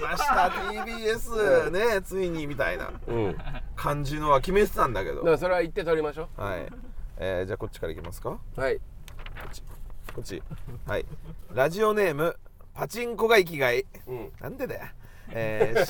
[0.01, 2.91] ました TBS ねついにみたいな。
[3.75, 5.25] 感じのは決めてたんだけど。
[5.25, 6.67] らそれは行って撮りましょはい、
[7.17, 8.29] えーじゃあこっちからいきますか。
[8.31, 8.69] こうは
[10.17, 10.41] いっち。
[10.85, 11.05] はい。
[11.53, 12.35] ラジオネーム
[12.73, 13.85] パチンコが生きがい。
[14.07, 14.31] うん。
[14.39, 14.87] なんでだよ
[15.31, 15.85] えー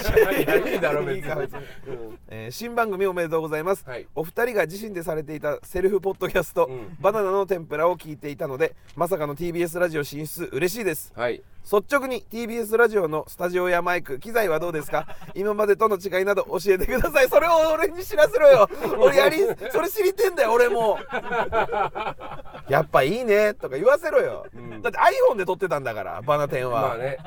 [2.52, 4.08] 新番組おめでとうございます、はい。
[4.15, 6.98] お二人が自身でされていたセルフポッドキャスト、うん。
[7.00, 11.12] バナナの天ぷらを聞いていたのでまさかの TBS ラジオ進出嬉しいです。
[11.15, 11.41] はい。
[11.63, 15.08] 率直に TBS ラジオのスタジオやマイク機材はどうですか？
[15.36, 17.30] 今までとの違いなど教えてください。
[17.30, 18.69] それを俺に知らせろよ。
[19.00, 19.38] 俺やり
[19.71, 21.00] それ知りてんだよ俺も。
[22.69, 24.82] やっぱいいねとか言わせろよ、うん。
[24.82, 27.17] だって iPhone で撮ってたんだからバナテンは、まあね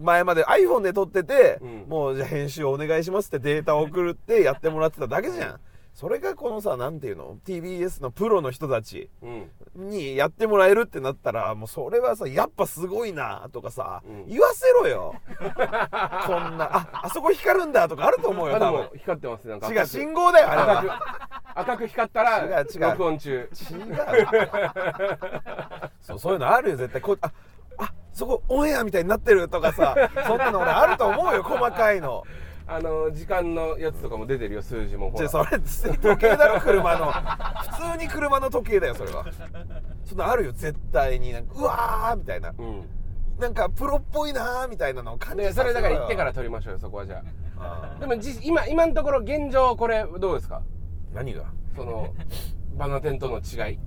[0.00, 1.86] 前まで iPhone で撮ってて、うん。
[1.88, 5.60] もうじゃあ編集お願いしますってデータを送るってやってもらってただけじゃん。
[5.94, 9.50] それがこのさなんていうの？TBS のプロの人たちうん。
[9.90, 14.26] にやってもらえるってなったらもうそれはさやっぱすごいなとかさ、うん。
[14.28, 15.14] 言わせろよ。
[15.28, 18.80] こんなああそこ光るんだとかあると思うよ多分。
[18.82, 19.50] も光ってますね。
[19.50, 21.02] なんか違う信号だよあれ赤くは
[21.56, 22.80] 赤く光ったら違う違う。
[22.80, 23.30] 録音中。
[23.32, 23.50] 違う。
[26.00, 27.02] そうそういうのあるよ絶対。
[27.02, 27.32] こうあ
[27.78, 29.94] あそこオンエアみたいになってるとかさ
[30.26, 32.22] そんなの俺あると思うよ細かいの。
[32.70, 35.26] あの時間のやつとかも出てるよ数字もほら。
[35.26, 37.10] じゃあそれ時計だろ車の。
[37.10, 39.24] 普通に車の時計だよそれは。
[40.04, 41.32] そんなあるよ絶対に。
[41.32, 42.50] なんかうわーみたいな。
[42.58, 42.82] うん。
[43.38, 47.22] なんかプロっぽいなーみたいなのを感じでそれだから行ってからら撮りましょうよそこはじゃ
[47.58, 47.94] あ。
[47.96, 50.60] あでもじ今今のところ現状これどうですか？
[51.12, 51.44] ー何が？
[51.74, 52.12] その
[52.76, 53.78] バナテンとの違い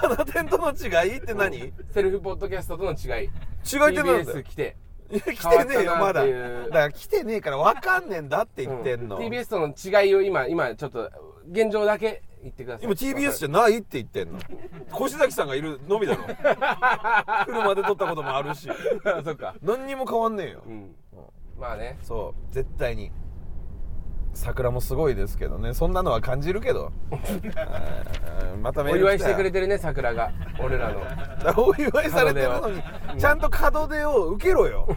[0.00, 3.26] バナテンとの違いって何、違いセルフポッドキャストとの違い。
[3.26, 3.30] っ
[3.62, 4.76] てなんだ TBS よ来て
[5.10, 5.64] いや来て。
[5.64, 6.64] ねえよまだ変わったなっていう。
[6.64, 6.70] だ。
[6.70, 9.26] から来てねえから分かんねえんだって言ってんの、うん。
[9.26, 11.10] TBS との違いを今今ちょっと
[11.50, 12.86] 現状だけ言ってください。
[12.86, 14.38] 今 TBS じゃないって言ってんの。
[15.06, 16.24] 越崎さんがいるのみだろ。
[17.46, 18.68] 車で撮ったこともあるし。
[18.70, 18.74] ゃ
[19.22, 19.54] そっか。
[19.62, 20.94] 何にも変わんねえよ、うん。
[21.58, 21.98] まあね。
[22.02, 23.12] そう絶対に
[24.34, 25.74] 桜もすごいですけどね。
[25.74, 26.92] そんなのは感じるけど。
[28.62, 30.32] またお祝いしてくれててるね桜が。
[30.58, 31.00] 俺らの。
[31.64, 32.82] お祝いされてるのに。
[33.18, 34.88] ちゃんと門出を受けろよ。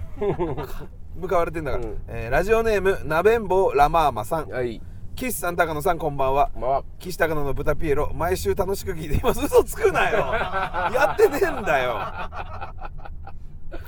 [1.15, 1.98] 向かわれてんだから、うん。
[2.08, 4.50] えーラジオネームなべんぼうラマーマさん。
[4.50, 4.82] はい。
[5.15, 6.50] 岸さん高野さんこんばんは。
[6.60, 8.12] まあ岸高野の豚ピエロ。
[8.13, 9.45] 毎週楽しく聞いています。
[9.45, 10.17] 嘘つくなよ。
[10.17, 12.00] やってねえんだよ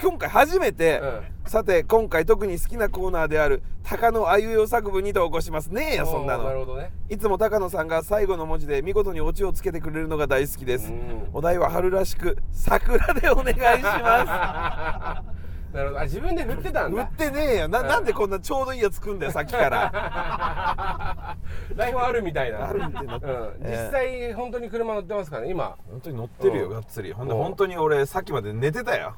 [0.01, 1.01] 今回初めて、
[1.45, 6.43] さて今回特に好きなコーナーである高野あいうえお作文に投稿しますねえよそんなの。
[6.43, 6.91] なるほどね。
[7.09, 10.91] いつも高野さんが最後の文字で見事にオチをつけてくれるのが大好きです。
[10.91, 11.29] うん。
[11.31, 15.23] お題は春らしく桜でお願いしま
[15.73, 15.99] なるほど。
[16.01, 17.67] あ自分で振ってたす売っんだてねえよ。
[17.67, 21.37] ななんでこんなちょうどいいやつくんだよさっきから
[21.75, 23.21] 台本あるみたいなあるみたいなうん、
[23.61, 25.75] え実際本当に車乗ってますからね今。
[25.89, 26.73] 本当に乗ってるようん。
[26.73, 27.13] がっつり。
[27.13, 27.39] ほんでうん。
[27.39, 29.13] 本当に俺さっきまで寝てたよ。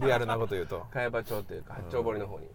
[0.00, 0.86] リアルなこと言うと。
[0.92, 2.48] 茅場町というか八丁堀の方に、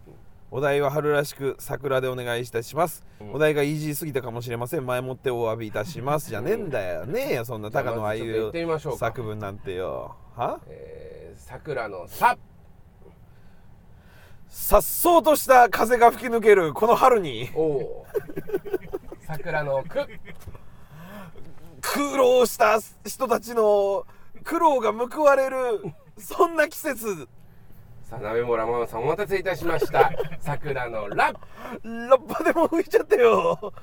[0.49, 3.33] お題は春らしく桜でお願いいたします、うん。
[3.33, 4.85] お題がイージーすぎたかもしれません。
[4.85, 6.29] 前もってお詫びいたします。
[6.29, 8.51] じゃねえんだよねえよそんな高野あいう
[8.97, 10.15] 作文なんてよ。
[10.35, 10.59] は？
[10.67, 12.37] えー、桜の「さ
[14.67, 18.05] さっそうとした風が吹き抜けるこの春に」おお
[19.25, 20.05] 桜の「く」
[21.79, 24.05] 苦労した人たちの
[24.43, 25.57] 苦労が報われる
[26.17, 27.29] そんな季節。
[28.09, 30.11] さあ鍋もラママさんお待たせいたしました。
[30.41, 33.73] 桜の「ラ」ラッパでも吹いちゃってよ。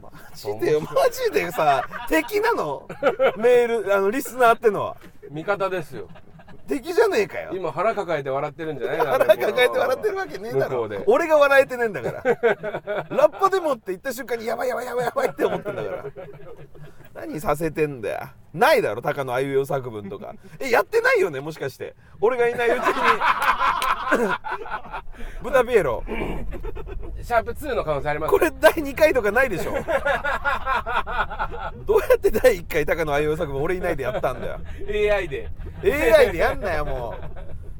[0.00, 0.82] マジでよ。
[0.82, 2.86] マジでさ敵なの？
[3.38, 4.96] メールあのリスナーってのは。
[5.32, 6.06] 味方ですよ
[6.68, 7.50] 敵じゃねえかよ。
[7.54, 10.88] 今腹抱えて笑ってるんじゃない腹抱えて笑ってるわけねえだろ。
[11.06, 12.22] 俺が笑えてねえんだから。
[13.10, 16.04] ラッパでもって言った瞬間にやばいやばいやばいやばいって思ってんだから。
[17.14, 18.20] 何させてんだよ。
[18.54, 20.34] ないだろ高野あいうえお作文とか。
[20.60, 21.94] えやってないよねもしかして。
[22.20, 22.92] 俺がいないうちに
[25.42, 26.02] 豚ピエロ。
[27.22, 28.30] シャープ2の可能性あります。
[28.30, 29.72] これ第2回とかないでしょ。
[29.72, 29.86] どうや
[32.16, 34.60] って第1回高野あいうえお作文俺いないでやったんだよ。
[34.88, 35.48] AI で。
[35.84, 37.14] AI でやんなよもう。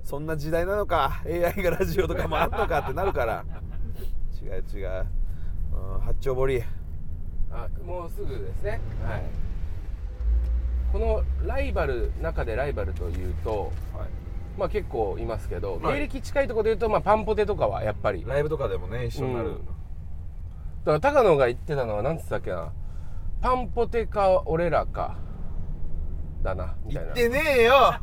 [0.05, 1.23] そんな時代なのか。
[1.27, 3.45] AI がラジオとかもあんのかってなるから。
[4.43, 5.07] 違う違う、
[5.95, 6.63] うん、八丁堀。
[7.51, 8.81] あもうすぐですね。
[9.05, 9.23] はい。
[10.93, 13.73] このライバル中でライバルというと
[14.57, 15.95] まあ結構いますけど、はい。
[15.95, 18.25] 芸歴近いところで言うと、まあ、パンポテとかはやっぱり。
[18.27, 19.57] ライブとかでもね一緒になる、うん。
[19.57, 19.73] だか
[20.93, 22.73] ら高野が言ってたのは何つったっけな。
[23.41, 25.17] パンポテか俺らか。
[26.43, 27.13] だなみたいな。
[27.15, 27.95] 言ってねえよ。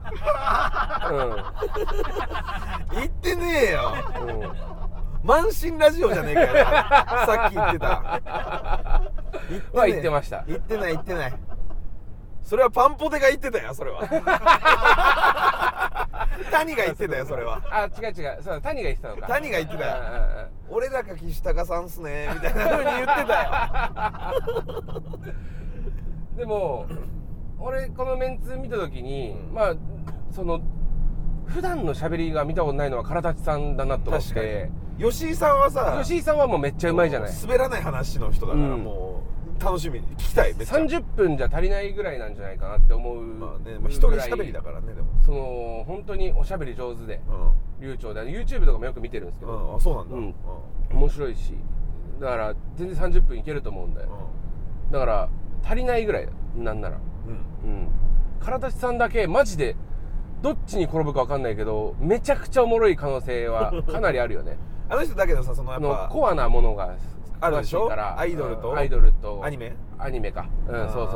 [2.92, 3.94] う言ってねえよ。
[4.26, 4.52] ん、うん、
[5.24, 6.48] 満身ラジオじゃねえかよ。
[7.26, 8.22] さっき言ってた。
[9.50, 10.46] 言ってねえは言ってました。
[10.48, 11.34] 言ってない言ってない。
[12.50, 14.02] それはパンポテが言ってたよそれは
[16.52, 17.62] 谷が言ってたよそれは。
[17.72, 18.40] あ違う違う。
[18.42, 19.28] そうだ谷が言ってたのか。
[19.28, 19.98] 谷が言ってたよ。
[20.70, 24.34] 俺らか岸高さんっすねみたいな風に言ってた
[24.76, 25.24] よ。
[26.38, 26.86] でも
[27.60, 29.54] 俺このメンツ見た時に、うん。
[29.54, 29.76] まあ
[30.32, 30.62] その
[31.48, 37.32] 普段の喋りが見たことないのは唐立さんだなと思っ確かてに吉井さんはさ吉井さんはもうめっちゃうまいじゃない。
[37.42, 38.84] 滑らない話の人だから、うん。
[38.84, 40.08] もう楽しみに。
[40.18, 40.78] 聞きたいめっちゃ。
[40.78, 45.08] 30分じゃ足りないぐらいなんじゃないかなって思うまあね、まあ、一人喋りだからねでも。
[45.26, 47.22] その本当におしゃべり上手で。
[47.28, 50.24] う流暢で YouTube とかもよく見てるんですけん、ど、うん、あそうなんだ、うん。
[50.24, 50.98] うん。
[50.98, 51.54] 面白いし。
[52.20, 54.10] だから全然30分いけると思うんだよ。
[54.92, 55.30] だから
[55.64, 56.98] 足りないぐらいだなんなら。
[57.66, 57.70] うん。
[57.70, 57.88] うん。
[58.40, 59.76] 唐立さんだけマジで
[60.42, 64.58] どっちに転ぶか分かんないけどめちゃくちゃおもろい可能性はかなりあるよね。
[64.90, 66.96] あの人だけどさそのやあのっぱコアなものが
[67.42, 67.90] あるでしょ？
[68.18, 68.72] アイドルと？
[68.72, 68.78] うん。
[68.78, 69.42] アイドルと。
[69.44, 69.76] アニメ？
[69.98, 70.48] アニメか。
[70.68, 71.10] うんそう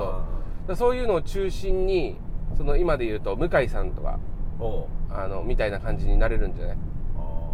[0.67, 0.75] そう。
[0.75, 2.17] そういうのを中心に
[2.55, 4.19] その今で言うと向井さんとか
[5.09, 6.77] あのみたいな感じになれるんじゃない？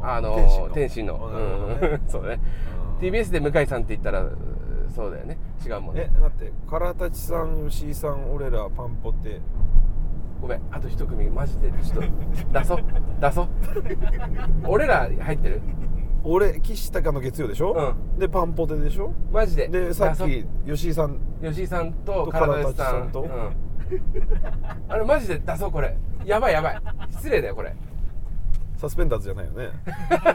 [0.03, 1.15] あの天心の。
[1.15, 2.01] うん。
[2.07, 2.39] そうね。
[2.99, 3.07] うん。
[3.07, 4.25] TBS で向井さんって言ったら
[4.93, 5.37] そうだよね。
[5.65, 6.11] 違うもんね。
[6.15, 6.51] えだって。
[6.69, 9.39] 唐立さん吉井さん俺らパンポって。
[10.41, 10.61] ごめん。
[10.71, 11.29] あと一組。
[11.29, 11.69] マジで。
[11.83, 12.79] ちょっと出そう。
[13.19, 13.47] 出そう。
[14.67, 15.61] 俺ら入ってる？
[16.23, 19.13] 俺岸高の月曜でしょ、でパンポテでしょ？
[19.31, 19.67] マジで。
[19.67, 23.01] でさっき吉井さん吉井さんとと唐立さん。
[23.01, 23.21] さんと？
[23.21, 23.31] うん、
[24.87, 25.97] あれマジで出そうこれ。
[26.25, 26.81] やばいやばい。
[27.11, 27.75] 失礼だよこれ
[28.79, 29.71] サスペンダーズじゃないよね。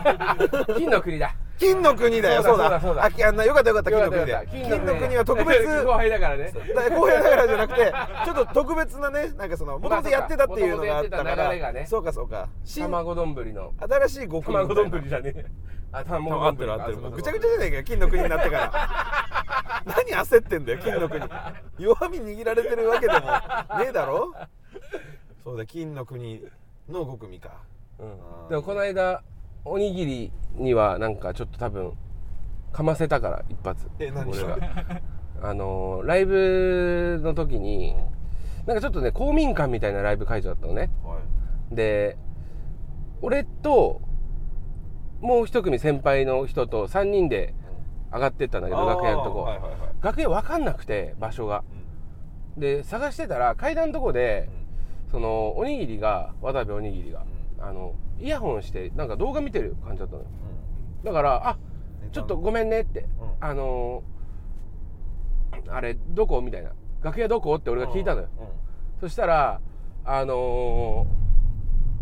[0.77, 1.35] 金の国だ。
[1.59, 2.43] 金の国だよ。
[2.43, 3.05] そそううだだそうだ。
[3.05, 4.59] あきあんなよかったよかった金の国よかった。
[4.59, 5.65] よかったで金の国は特別。
[5.83, 6.53] 後輩だからね。
[6.53, 7.95] だ公平だからじゃなくて
[8.27, 11.87] ちょっと特別なねなんかそのもともとやってたっていうのがあったから。
[11.87, 12.51] そうかそうか。
[12.65, 13.73] 新卵丼の。
[13.81, 15.47] 新しい極み卵丼じゃねえ。
[15.93, 16.99] あ卵合ってる合ってる。
[16.99, 19.83] もうぐちゃぐちゃじゃないかよ金の国になってから。
[19.87, 21.25] 何焦ってんだよ金の国。
[21.79, 23.21] 弱み握られてるわけでも
[23.79, 24.35] ねえだろ。
[25.43, 26.43] そうだ金の国
[26.91, 27.51] の極みか
[28.05, 28.49] うん。
[28.51, 29.23] でもこの間
[29.65, 31.93] おにぎりにはなんかちょっと多分
[32.73, 33.89] かませたから一発。
[33.99, 34.59] え何俺が
[35.43, 37.95] あのーライブの時に
[38.67, 40.91] なんかちょっとね公民館みたいなライブ会場だったのね。
[41.05, 41.19] は
[41.73, 41.75] い。
[41.75, 42.17] で
[43.23, 44.01] 俺と
[45.21, 47.55] もう一組先輩の人と3人で
[48.13, 49.81] 上がってったんだけど楽屋のとこ、はいはいはい。
[50.03, 51.65] 楽屋分かんなくて場所が。
[52.57, 54.49] で探してたら階段のとこで
[55.11, 57.25] そのおにぎりが渡部おにぎりが
[57.67, 60.27] あのイヤホンしてなんか動画見てる感じだったのよ。
[61.05, 61.59] だからあ
[62.13, 63.09] ちょっとごめんねって、うん。
[63.41, 64.03] あの
[65.69, 66.41] あれどこ？
[66.41, 66.71] みたいな。
[67.03, 67.55] 楽屋どこ？
[67.55, 68.29] って俺が聞いたのよ、
[69.01, 69.61] そしたら
[70.05, 71.07] あの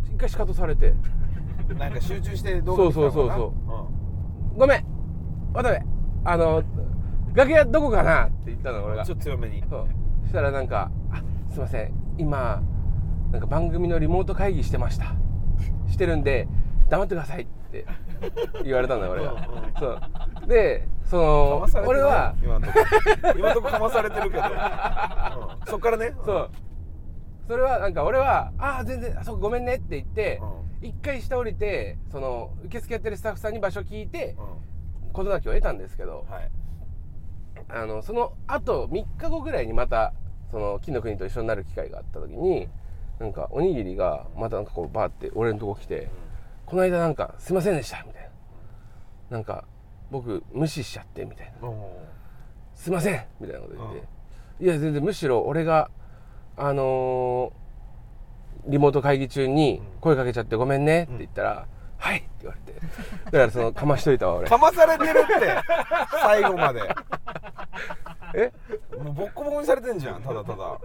[0.09, 0.95] ー一回シカトされて。
[1.69, 3.13] う んなんか集中して動画見てたのかな。
[3.13, 3.45] そうそうそ
[4.55, 4.85] うごめん。
[5.55, 5.79] 渡部。
[6.25, 6.63] あの
[7.35, 8.27] 楽屋どこかな？
[8.27, 9.03] って言ったの俺が。
[9.03, 9.63] うんちょっと強めに。
[9.71, 9.87] そう。
[10.25, 11.93] そしたらなんか「あすいません。
[12.19, 12.63] 今
[13.31, 15.15] なんか番組のリモート会議してました
[15.93, 16.49] してるんで
[16.89, 17.87] 黙ってください」って
[18.65, 19.43] 言われたんだよ俺がうんうん。
[19.79, 20.47] そう。
[20.47, 22.79] でそかの俺は今のとこ。
[23.37, 25.67] 今のとこかまされてるけど、うん。
[25.67, 26.15] そっからね。
[26.25, 26.51] そう。
[27.47, 30.41] それはなんか俺は「ああ全然あそうごめんね」って言って
[30.83, 34.37] う一回下降りてその受付やってるスタッフさんに場所聞いて
[35.13, 36.51] 事なきを得たんですけどはい。
[37.69, 40.15] あのそのあと3日後ぐらいにまた
[40.51, 42.69] その金の国と一緒になる機会があった時に
[43.23, 46.09] なんかおにぎりがまたなんかこうバーって俺のとこ来て
[46.67, 48.29] 「この間なんかすいませんでした」みたいな。
[49.31, 49.65] なんか
[50.11, 51.69] 僕無視しちゃってみたいな。
[51.69, 51.71] う。
[51.73, 51.77] ん
[52.75, 54.03] 「すいません」みたいなこと言って
[54.61, 55.89] 「いや全然むしろ俺が
[56.57, 57.63] あのー
[58.67, 61.67] リモート会議中に声かけちゃってごめんね」って言ったら
[61.99, 62.81] 「はい」って言われて。
[63.27, 64.49] だからそのかましといたわ俺。
[64.49, 65.63] かまされてるって
[66.11, 66.83] 最後まで。
[68.35, 68.53] え？
[68.99, 70.81] もうボッコボコにされてんじゃんただただ。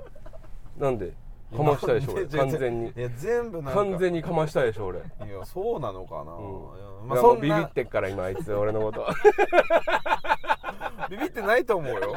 [0.77, 1.11] なんで？
[1.55, 2.89] かましたでしょ俺完全に。
[2.89, 3.83] いや全部なんか。
[3.83, 4.99] 完全にかましたでしょ俺。
[4.99, 7.07] いやそうなのかな、うん。
[7.07, 7.41] まあ、まあそんな。
[7.41, 9.07] ビビってっから今あいつ俺のこと。
[11.09, 12.13] ビビってないと思うよ。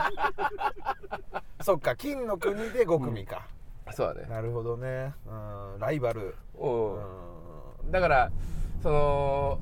[1.63, 3.47] そっか金の国で5組か、
[3.93, 4.29] そうだね。
[4.29, 6.97] なるほどね、うん、ライバル、おう。
[6.97, 7.01] う
[7.91, 8.33] だから
[8.83, 9.59] その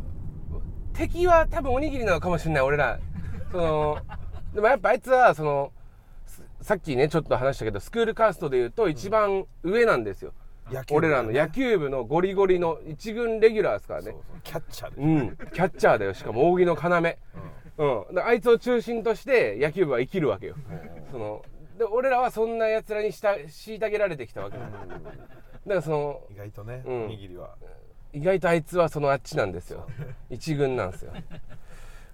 [0.95, 2.99] 敵は多分おにぎりなのかもしれない俺ら。
[3.51, 3.99] その
[4.55, 5.78] でもやっぱあいつはそのす
[6.69, 10.35] さっきねちょっと話したけどスクールカーストでいうと一番上なんですよ、
[10.71, 14.15] ん野球部俺らの野球部のゴリゴリの一軍レギュラーですからね。
[14.45, 15.37] キャッチャーで、うん。
[15.55, 16.13] キャッチャーだよ。
[16.13, 16.89] しかも扇の要。
[16.91, 20.57] うん、だからあいつを中心として野球部は生きるわけよ、
[21.11, 21.43] その
[21.79, 24.79] で俺らはそんな奴らにした虐げられてきたわけだ、だか
[25.67, 27.05] らその意外とね、うん。
[27.05, 27.55] おにぎりは。
[28.13, 29.87] 意外とあいつはそのあっちなんですよ。
[30.29, 31.15] 一軍なんですよ。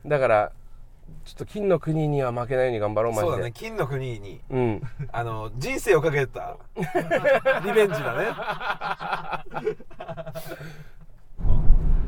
[0.06, 0.52] だから
[1.24, 3.30] ちょっと金の国には負けないように頑張ろうマジで。
[3.30, 4.40] そうだね金の国に。
[4.50, 4.82] うん。
[5.12, 6.56] あの人生をかけた。
[7.64, 8.26] リベンジだね。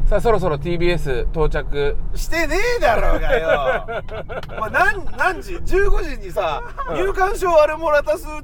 [0.09, 1.97] さあそろそろ TBS 到着。
[2.15, 3.87] してねえだろうがよ。
[4.57, 8.41] お前何何時？15時にさ入館証あれもらたすや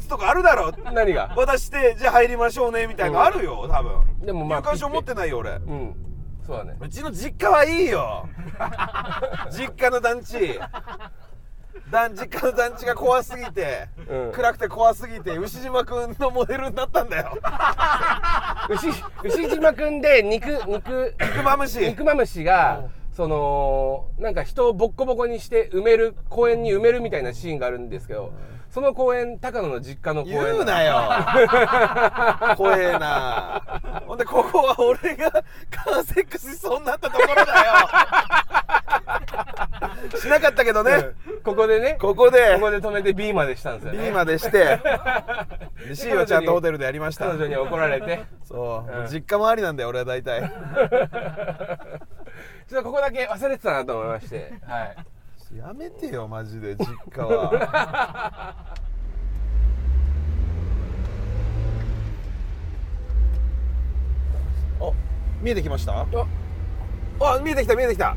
[0.00, 0.70] つとかあるだろ？
[0.92, 1.32] 何が？
[1.36, 4.24] 渡してじゃあ入りましょうねみたいなのあるよ多分。
[4.26, 5.50] でもまあ入館証持ってないよ俺。
[5.50, 5.96] うん
[6.46, 6.76] そうだね。
[6.80, 8.28] うちの実家はいいよ。
[9.50, 10.58] 実家の団地。
[11.90, 14.32] 団実家の団地が怖すぎて、うん。
[14.32, 17.38] 暗くて怖すぎて牛島くんのモデルになったんだよ。
[18.70, 18.88] 牛
[19.24, 21.78] 牛島くんで肉肉肉まむし。
[21.80, 28.32] 肉まむしがそのなんか人をボッコボコにして埋める公園に埋めるみたいなシーンがあるんですけど
[28.72, 30.96] その公園高野の実家の公園言うなよ。
[32.56, 33.62] 怖えな。
[34.06, 37.46] ほんでここは俺がカーセックスしそうになったところだよ。
[40.18, 41.10] しなかったけどね、
[41.44, 41.98] ここでね。
[42.00, 42.54] ここで。
[42.54, 44.80] ここで止めて B までしたんですよ B ねまでして。
[45.86, 47.26] で C はちゃんとホテルでやりました。
[47.26, 48.24] 彼女に怒られて。
[48.42, 49.06] そう、うん。
[49.06, 50.50] 実家周りなんだよ俺は大体。
[52.66, 54.54] ちょっとここだけ忘れてたなと思いまして。
[54.66, 55.11] はい
[55.56, 58.74] やめてよマジで 実家は。
[64.80, 64.92] あ
[65.42, 65.92] 見えてきました？
[66.00, 66.06] あ
[67.20, 68.16] あ見えてきた見えてきた。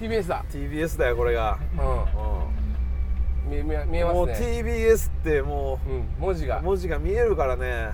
[0.00, 0.44] TBS だ。
[0.50, 1.58] TBS だよこれが、
[3.46, 3.50] うん。
[3.50, 4.62] 見見見えもうますね。
[4.62, 6.60] TBS ってもうん文字が。
[6.60, 7.90] う文字が見えるからね。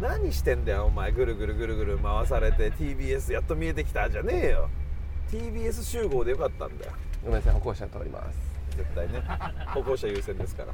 [0.00, 1.12] 何してんだよお前。
[1.12, 4.68] ぐるぐるぐるぐる回されて TBS やっと見えてきたじゃねえよ。
[5.30, 6.92] TBS 集合でよかったんだよ
[7.24, 8.38] ごめんなさい歩行者通ります。
[8.76, 9.22] 絶対ね。
[9.72, 10.72] 歩行者優先ですから。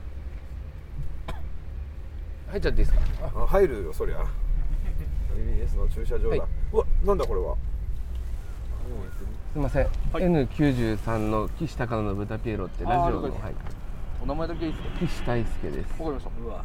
[2.50, 3.00] 入っちゃっていいですか？
[3.36, 4.24] あ入るよそりゃ。
[5.32, 6.40] TBS の駐車場だ、はい。
[6.72, 7.54] うわなんだこれは？
[9.52, 13.32] すみません、N93 の岸高野の豚ピエロってラジオの、はい、
[14.22, 14.98] お名前だけいいですか？
[15.06, 15.90] 岸大輔です。
[15.90, 16.30] わかりました。
[16.44, 16.64] うわ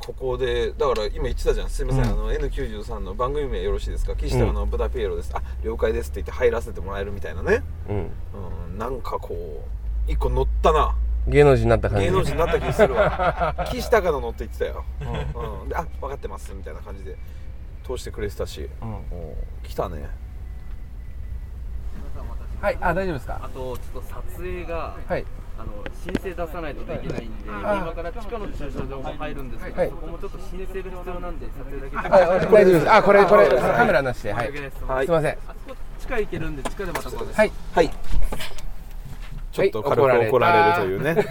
[0.00, 1.70] ここでだから今言ってたじゃん。
[1.70, 2.10] すいません、うん。
[2.10, 4.16] あの N93 の番組名よろしいですか？
[4.16, 7.62] 岸高の豚ピエロです、あ了解ですって言って入らせてもらえるみたいなね。
[7.88, 7.96] うん。
[7.96, 8.78] うん。
[8.78, 9.64] なんかこ
[10.08, 10.96] う一個乗ったな。
[11.28, 12.06] 芸能人になった感じ。
[12.06, 13.54] 芸能人になった気するわ。
[13.70, 14.84] 岸高野乗って言ってたよ、
[15.62, 15.68] うん。
[15.68, 17.16] であ分かってますみたいな感じで
[17.86, 18.88] 通してくれてたし、うん。
[18.88, 19.00] うん
[19.62, 20.08] 来たね。
[22.60, 23.40] はいあ大丈夫ですか？
[23.42, 25.24] あとちょっと撮影がはい
[25.60, 29.90] あの申請出さないとできないんであ今から地下の駐車場も入るんですけど、はい。
[29.90, 32.90] そこもちょっと申請が必要なんで撮影だけはい大丈夫です。
[32.90, 33.76] あこれこれはい。
[33.76, 34.32] カメラなしで。
[34.32, 34.50] はい。
[34.50, 35.08] はいす。
[35.10, 35.32] いません。
[35.32, 37.36] あそこ地下行けるんで地下でまたこうです。
[37.36, 37.52] はい。
[37.74, 37.90] はい。
[39.52, 41.26] ちょっと軽く怒られるというね、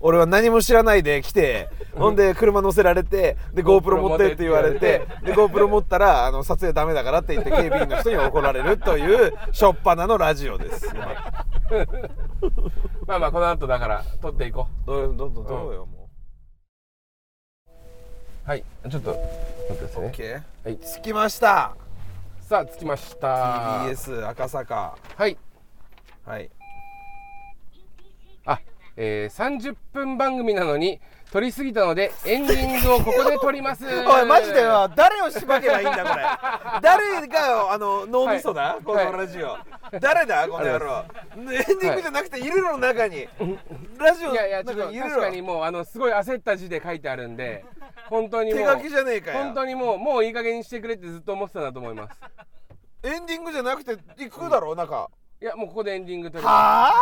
[0.00, 5.04] 俺は何も知らないで来てほんで車乗せられてで GoPro 持ってって言われて。
[5.24, 10.86] で GoPro 持ったらあの撮影ダメだからって言って警備員の人に怒られるというしょっぱなのラジオです
[13.06, 16.02] まあまあこの後だから撮っていこどうどんどんどうよもう。
[18.44, 18.64] はい。
[18.90, 20.12] ちょっと待ってくださういね。
[20.12, 20.78] OK はい。
[20.78, 21.76] 着きました。
[22.40, 23.84] さあ着きました。
[23.84, 24.98] TBS 赤坂。
[25.16, 25.38] はい。
[26.24, 26.50] はい。
[28.44, 28.60] あ、
[28.96, 31.00] えー、30分番組なのに
[31.32, 33.86] 撮りすぎたのでエンディングをここで撮ります。
[33.88, 34.86] おいマジでよ。
[34.94, 36.24] 誰をしばけばいいんだこれ。
[36.82, 38.84] 誰がよあの脳みそだ、はい。
[38.84, 39.56] このラジオ、
[39.98, 41.04] 誰だこの野郎。
[41.34, 43.26] エンディングじゃなくているの中に、
[43.98, 47.64] ラジオいやいやちょっと確かにもうあのすごい焦った字で書いてあるんで
[48.10, 49.38] 本当にもう手書きじゃねえかよ。
[49.38, 52.20] 本当にもうもういい加減にしてくれってずっと思ってたなと思います。
[53.04, 55.08] エンディングじゃなくて行くだろう中。
[55.40, 56.92] いやもうここでエンディング撮りまはあ？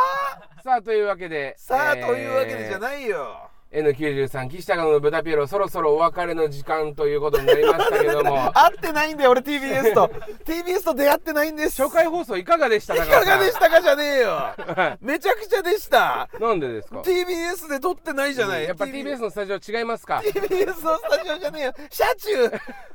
[0.60, 8.50] すさあというわけでさあ、えーというわけでじゃないよ N93 岸高野の豚ピエロそろそろお別れの時間ということになりましたけども。
[8.52, 10.10] 会ってないんだよ俺 TBS と。
[10.44, 11.80] TBS と出会ってないんです。
[11.80, 14.30] 初回放送いかがでしたいかかがでしたかじゃねえよ。
[14.30, 16.28] はめちゃくちゃでした。
[16.36, 18.64] いなんでですか？TBS で撮ってないじゃない。
[18.64, 21.74] やっぱ TBS のスタジオ違いますか？TBS のスタジオじゃねえよ。
[21.90, 22.50] 車中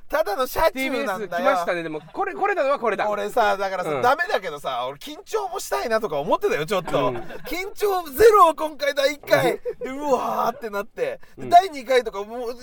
[0.07, 1.43] ただの車中なんだよ。
[1.43, 1.83] 来ましたね。
[1.83, 3.09] でもこれこれなのはこれだ。
[3.09, 4.01] 俺さだからさ、うん。
[4.01, 7.15] ダメだけどさ俺緊張もしたいなとか思ってたよちょっと、うん。
[7.17, 9.43] 緊張ゼロ今回第1回
[9.79, 12.57] でうわーってなって、で第2回とかもういい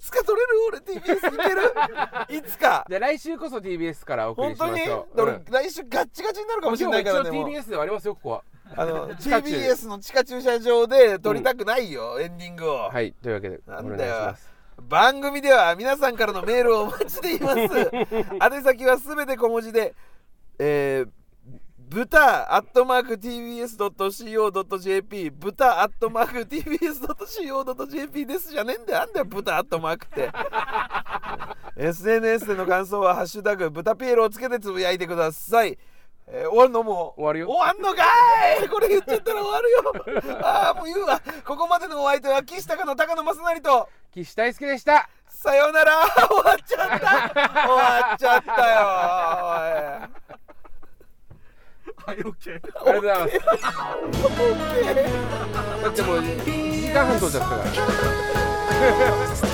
[0.00, 1.38] つか撮れる俺 TBS い
[2.28, 2.38] ける？
[2.38, 2.84] いつか。
[2.88, 5.44] で来週こそ TBS からお送りし本当に、ましょう、で俺うん。
[5.44, 7.46] 来週ガッチガチになるかもしでも一応れないからねも。
[7.46, 8.42] う TBS ではありますよここは。
[8.76, 13.12] あの地下駐 TBS の地下駐車場で撮りたくないよ、エンディングを、はい。
[13.22, 14.50] というわけでお願いしなんだよます
[14.88, 17.60] 番組では皆さんからのメールをお待ちしています。
[17.64, 17.70] 宛
[18.62, 19.94] 先はすべて小文字で
[20.58, 21.10] えー
[21.90, 30.30] 豚アットマーク TBS.CO.JP 豚アットマーク TBS.CO.JP ですじゃねえんだよなんだよ豚アットマークって。
[31.76, 35.76] SNS での感想は「ハッシュタグ豚ピエロ」をつけてつぶやいてください
[36.32, 37.20] えー終わるのもう？
[37.20, 37.48] 終わるよ。
[37.48, 38.04] 終わんのか
[38.62, 38.68] い！
[38.70, 40.38] これ言っちゃったら終わるよ。
[40.46, 41.20] ああもう言うわ。
[41.44, 43.88] ここまでのお相手は岸高の高野正成と。
[44.14, 45.08] 岸大輔でした。
[45.28, 45.92] さようなら。
[46.28, 46.98] 終わっちゃった。
[47.00, 48.86] 終わっちゃったよ
[52.06, 52.16] はい。
[52.18, 53.38] OK ありがとうございます。
[55.82, 57.64] だってもう1時間半撮っちゃったから。
[57.64, 59.49] N9